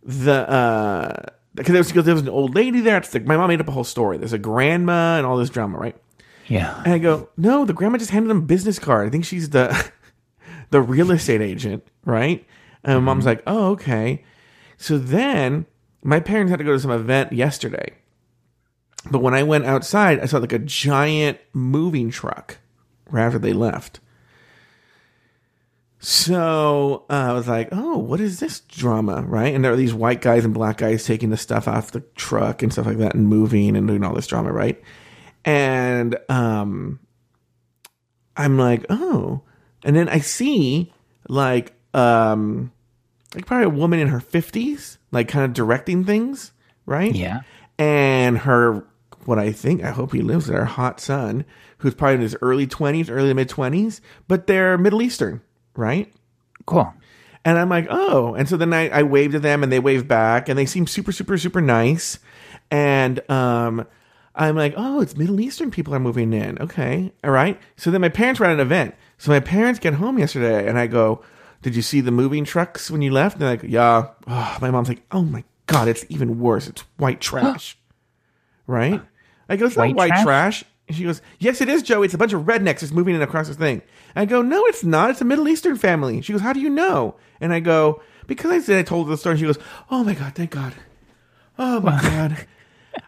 [0.01, 1.25] the uh,
[1.55, 2.97] because there was, there was an old lady there.
[2.97, 4.17] It's like my mom made up a whole story.
[4.17, 5.95] There's a grandma and all this drama, right?
[6.47, 6.81] Yeah.
[6.83, 9.07] And I go, no, the grandma just handed them a business card.
[9.07, 9.91] I think she's the
[10.71, 12.45] the real estate agent, right?
[12.83, 13.29] And mom's mm-hmm.
[13.29, 14.23] like, oh, okay.
[14.77, 15.65] So then
[16.03, 17.93] my parents had to go to some event yesterday,
[19.09, 22.57] But when I went outside, I saw like a giant moving truck
[23.09, 23.99] right after they left.
[26.05, 29.55] So uh, I was like, oh, what is this drama, right?
[29.55, 32.61] And there are these white guys and black guys taking the stuff off the truck
[32.61, 34.83] and stuff like that and moving and doing all this drama, right?
[35.45, 36.99] And um,
[38.35, 39.43] I'm like, oh.
[39.85, 40.91] And then I see
[41.29, 42.73] like um
[43.33, 46.51] like probably a woman in her 50s, like kind of directing things,
[46.85, 47.15] right?
[47.15, 47.43] Yeah.
[47.79, 48.85] And her
[49.23, 51.45] what I think, I hope he lives there, hot son,
[51.77, 55.39] who's probably in his early 20s, early to mid 20s, but they're Middle Eastern,
[55.75, 56.11] right?
[56.65, 56.93] Cool.
[57.45, 58.35] And I'm like, oh.
[58.35, 60.87] And so then I, I waved at them and they waved back and they seem
[60.87, 62.19] super, super, super nice.
[62.71, 63.85] And um,
[64.35, 66.57] I'm like, oh, it's Middle Eastern people are moving in.
[66.59, 67.11] Okay.
[67.23, 67.59] All right.
[67.75, 68.95] So then my parents were at an event.
[69.17, 71.21] So my parents get home yesterday and I go,
[71.61, 73.35] did you see the moving trucks when you left?
[73.35, 74.07] And they're like, yeah.
[74.27, 76.67] Oh, my mom's like, oh my God, it's even worse.
[76.67, 77.77] It's white trash.
[78.67, 79.01] right?
[79.49, 80.23] I go, it's White not white trash.
[80.23, 80.63] trash?
[80.93, 82.03] And she goes, yes, it is, Joe.
[82.03, 83.81] It's a bunch of rednecks just moving in across this thing.
[84.15, 85.09] I go, no, it's not.
[85.09, 86.21] It's a Middle Eastern family.
[86.21, 87.15] She goes, how do you know?
[87.41, 89.37] And I go, because I said I told her the story.
[89.37, 89.57] She goes,
[89.89, 90.73] oh my God, thank God.
[91.57, 92.45] Oh my God.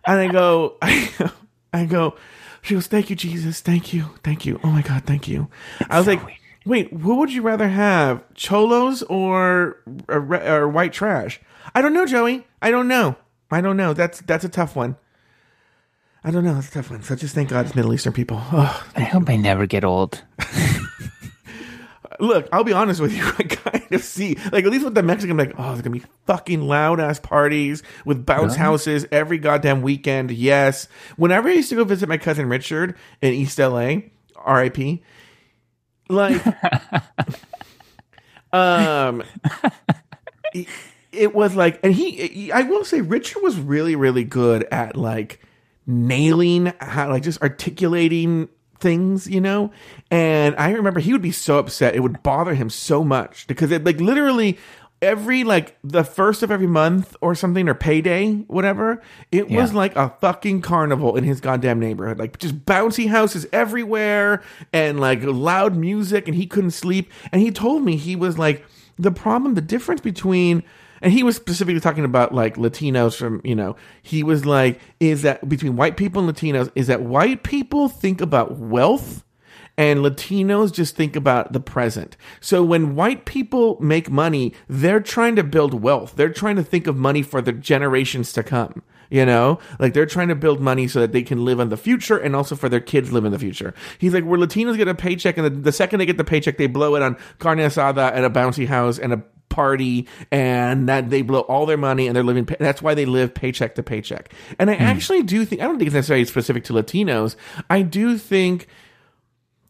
[0.08, 1.32] And I go, I,
[1.74, 2.16] I go,
[2.64, 3.62] she goes, thank you, Jesus.
[3.62, 4.06] Thank you.
[4.24, 4.60] Thank you.
[4.64, 5.48] Oh my God, thank you.
[5.88, 6.22] I was like,
[6.66, 8.24] wait, what would you rather have?
[8.34, 9.78] Cholos or,
[10.10, 11.40] or, or white trash?
[11.76, 12.48] I don't know, Joey.
[12.64, 13.16] I don't know.
[13.52, 13.94] I don't know.
[13.94, 14.98] That's, that's a tough one.
[16.26, 16.58] I don't know.
[16.58, 17.04] It's a tough one.
[17.04, 18.42] So just thank God it's Middle Eastern people.
[18.52, 20.24] Oh, I hope I never get old.
[22.20, 23.24] look, I'll be honest with you.
[23.38, 25.96] I kind of see, like, at least with the Mexican, I'm like, oh, there's gonna
[25.98, 30.32] be fucking loud ass parties with bounce houses every goddamn weekend.
[30.32, 30.88] Yes.
[31.16, 33.98] Whenever I used to go visit my cousin Richard in East LA,
[34.48, 35.02] RIP,
[36.10, 36.44] like,
[38.52, 39.22] um,
[40.56, 40.68] it,
[41.12, 44.96] it was like, and he, he- I will say, Richard was really, really good at
[44.96, 45.40] like
[45.88, 49.72] nailing how, like, just articulating things, you know?
[50.12, 51.96] And I remember he would be so upset.
[51.96, 54.58] It would bother him so much because it, like, literally,
[55.02, 59.96] every like the first of every month or something or payday whatever it was like
[59.96, 65.76] a fucking carnival in his goddamn neighborhood like just bouncy houses everywhere and like loud
[65.76, 68.66] music and he couldn't sleep and he told me he was like
[68.98, 70.64] the problem the difference between
[71.06, 75.22] and he was specifically talking about like latinos from you know he was like is
[75.22, 79.24] that between white people and latinos is that white people think about wealth
[79.78, 82.16] and Latinos just think about the present.
[82.40, 86.14] So when white people make money, they're trying to build wealth.
[86.16, 88.84] They're trying to think of money for the generations to come.
[89.10, 91.78] You know, like they're trying to build money so that they can live in the
[91.78, 93.74] future and also for their kids live in the future.
[94.00, 96.58] He's like, where Latinos get a paycheck and the, the second they get the paycheck,
[96.58, 99.24] they blow it on carne asada and a bouncy house and a
[99.56, 103.34] party and that they blow all their money and they're living that's why they live
[103.34, 106.74] paycheck to paycheck and i actually do think i don't think it's necessarily specific to
[106.74, 107.36] latinos
[107.70, 108.68] i do think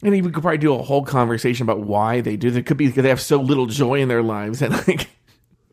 [0.04, 2.50] and we could probably do a whole conversation about why they do.
[2.50, 5.10] It could be because they have so little joy in their lives, and like,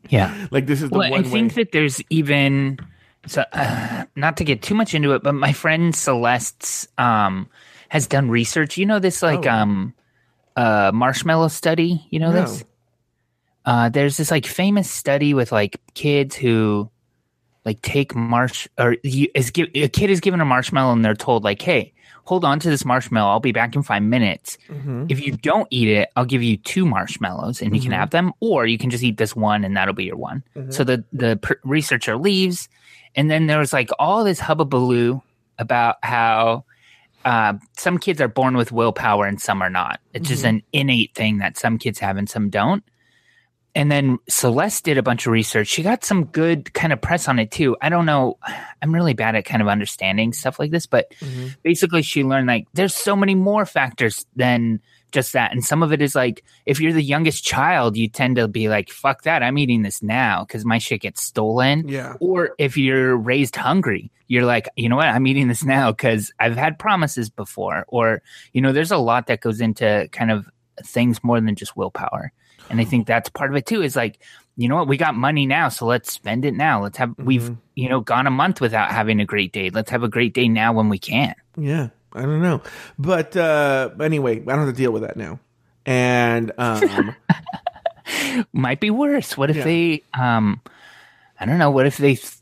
[0.09, 0.47] Yeah.
[0.51, 1.63] like this is the Well, one I think way.
[1.63, 2.79] that there's even
[3.27, 7.47] so uh, not to get too much into it, but my friend Celeste's um
[7.89, 8.77] has done research.
[8.77, 9.51] You know this like Oh.
[9.51, 9.93] um
[10.55, 12.07] uh marshmallow study.
[12.09, 12.41] You know No.
[12.41, 12.63] this.
[13.65, 16.89] Uh, there's this like famous study with like kids who
[17.65, 21.13] like take marsh or you, is give, a kid is given a marshmallow and they're
[21.13, 21.93] told like, hey,
[22.25, 23.31] hold on to this marshmallow.
[23.31, 24.57] I'll be back in five minutes.
[24.69, 25.05] Mm-hmm.
[25.09, 28.33] If you don't eat it, I'll give you two marshmallows and you can have them,
[28.39, 30.43] or you can just eat this one and that'll be your one.
[30.71, 32.69] So the the pr- researcher leaves,
[33.15, 35.21] and then there was like all this hubbubaloo
[35.57, 36.65] about how
[37.25, 39.99] uh, some kids are born with willpower and some are not.
[40.13, 42.83] It's just an innate thing that some kids have and some don't.
[43.75, 45.67] And then Celeste did a bunch of research.
[45.67, 47.75] She got some good kind of press on it too.
[47.81, 48.37] I don't know.
[48.81, 51.47] I'm really bad at kind of understanding stuff like this, but mm-hmm.
[51.63, 54.79] basically she learned like there's so many more factors than
[55.11, 55.51] just that.
[55.51, 58.69] And some of it is like if you're the youngest child, you tend to be
[58.69, 61.87] like, fuck that, I'm eating this now because my shit gets stolen.
[61.87, 62.13] Yeah.
[62.19, 66.31] Or if you're raised hungry, you're like, you know what, I'm eating this now because
[66.39, 67.85] I've had promises before.
[67.87, 68.21] Or,
[68.51, 70.47] you know, there's a lot that goes into kind of
[70.83, 72.31] things more than just willpower.
[72.69, 74.19] And I think that's part of it too, is like,
[74.55, 76.83] you know what, we got money now, so let's spend it now.
[76.83, 79.69] Let's have we've, you know, gone a month without having a great day.
[79.69, 81.33] Let's have a great day now when we can.
[81.57, 82.61] Yeah, I don't know,
[82.99, 85.39] but uh, anyway, I don't have to deal with that now.
[85.85, 87.15] And um,
[88.51, 89.37] Might be worse.
[89.37, 89.63] What if Yeah.
[89.63, 90.61] they um
[91.39, 92.33] I don't know, what if they th-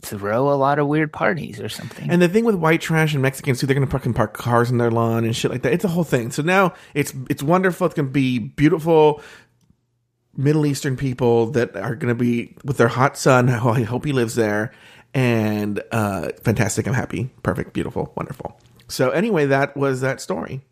[0.00, 2.10] throw a lot of weird parties or something?
[2.10, 4.78] and the thing with white trash and Mexicans too, they're gonna fucking park cars in
[4.78, 5.72] their lawn and shit like that.
[5.72, 6.30] It's a whole thing.
[6.30, 7.86] So now it's it's wonderful.
[7.86, 9.22] It's gonna be beautiful.
[10.36, 13.48] Middle Eastern people that are going to be with their hot son.
[13.50, 14.72] Oh, I hope he lives there.
[15.12, 16.86] and uh, fantastic.
[16.86, 18.58] I'm happy, perfect, beautiful, wonderful.
[18.88, 20.62] So anyway, that was that story.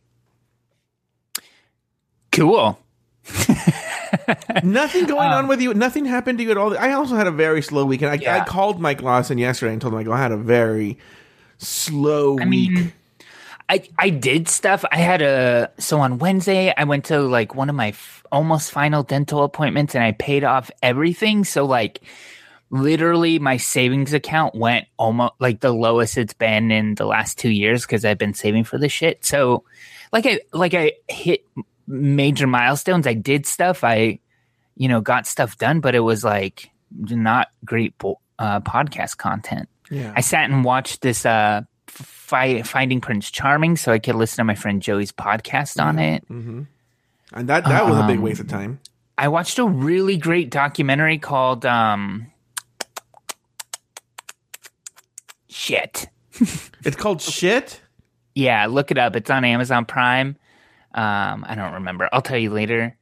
[2.32, 2.78] Cool.
[4.62, 5.74] Nothing going on with you.
[5.74, 6.76] Nothing happened to you at all.
[6.78, 8.24] I also had a very slow weekend.
[8.26, 10.98] I, I called Mike Lawson yesterday and told him, "I go, I had a very
[11.58, 12.92] slow I week." mean,
[13.68, 14.84] I I did stuff.
[14.90, 18.70] I had a so on Wednesday I went to like one of my f- almost
[18.72, 21.44] final dental appointments and I paid off everything.
[21.44, 22.00] So like
[22.70, 27.50] literally my savings account went almost like the lowest it's been in the last 2
[27.50, 29.24] years cuz I've been saving for this shit.
[29.24, 29.64] So
[30.12, 31.44] like I like I hit
[31.86, 33.06] major milestones.
[33.06, 33.84] I did stuff.
[33.84, 34.18] I
[34.76, 37.94] you know got stuff done, but it was like not great
[38.38, 39.68] uh, podcast content.
[39.90, 40.12] yeah.
[40.16, 41.62] I sat and watched this uh
[42.28, 46.24] fi- Finding Prince Charming so I could listen to my friend Joey's podcast on it.
[46.28, 46.66] and
[47.32, 48.78] that that was a big Um, waste of time.
[49.16, 52.30] I watched a really great documentary called um
[55.48, 56.06] shit.
[56.84, 57.80] It's called shit.
[58.34, 59.16] Yeah, look it up.
[59.16, 60.36] It's on Amazon Prime.
[60.94, 62.08] Um I don't remember.
[62.12, 62.96] I'll tell you later.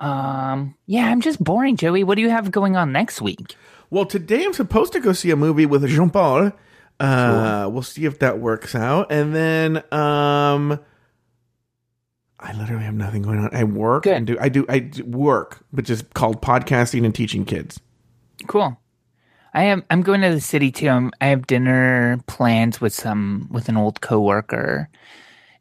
[0.00, 2.02] Um yeah, I'm just boring, Joey.
[2.04, 3.56] What do you have going on next week?
[3.90, 6.52] Well, today I'm supposed to go see a movie with Jean Paul.
[7.02, 9.10] Uh, We'll see if that works out.
[9.10, 10.78] And then um,
[12.38, 13.50] I literally have nothing going on.
[13.54, 14.16] I work Good.
[14.16, 17.80] and do I do I do work, but just called podcasting and teaching kids.
[18.46, 18.78] Cool.
[19.54, 19.84] I am.
[19.90, 20.88] I'm going to the city too.
[20.88, 24.88] I'm, I have dinner plans with some with an old coworker,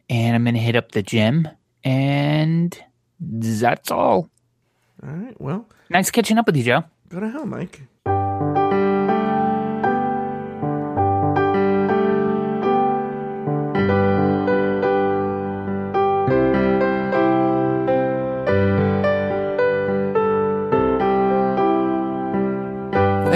[0.09, 1.47] and I'm going to hit up the gym.
[1.83, 2.77] And
[3.19, 4.29] that's all.
[5.03, 5.39] All right.
[5.41, 6.83] Well, Nice catching up with you, Joe.
[7.09, 7.81] go to hell, Mike.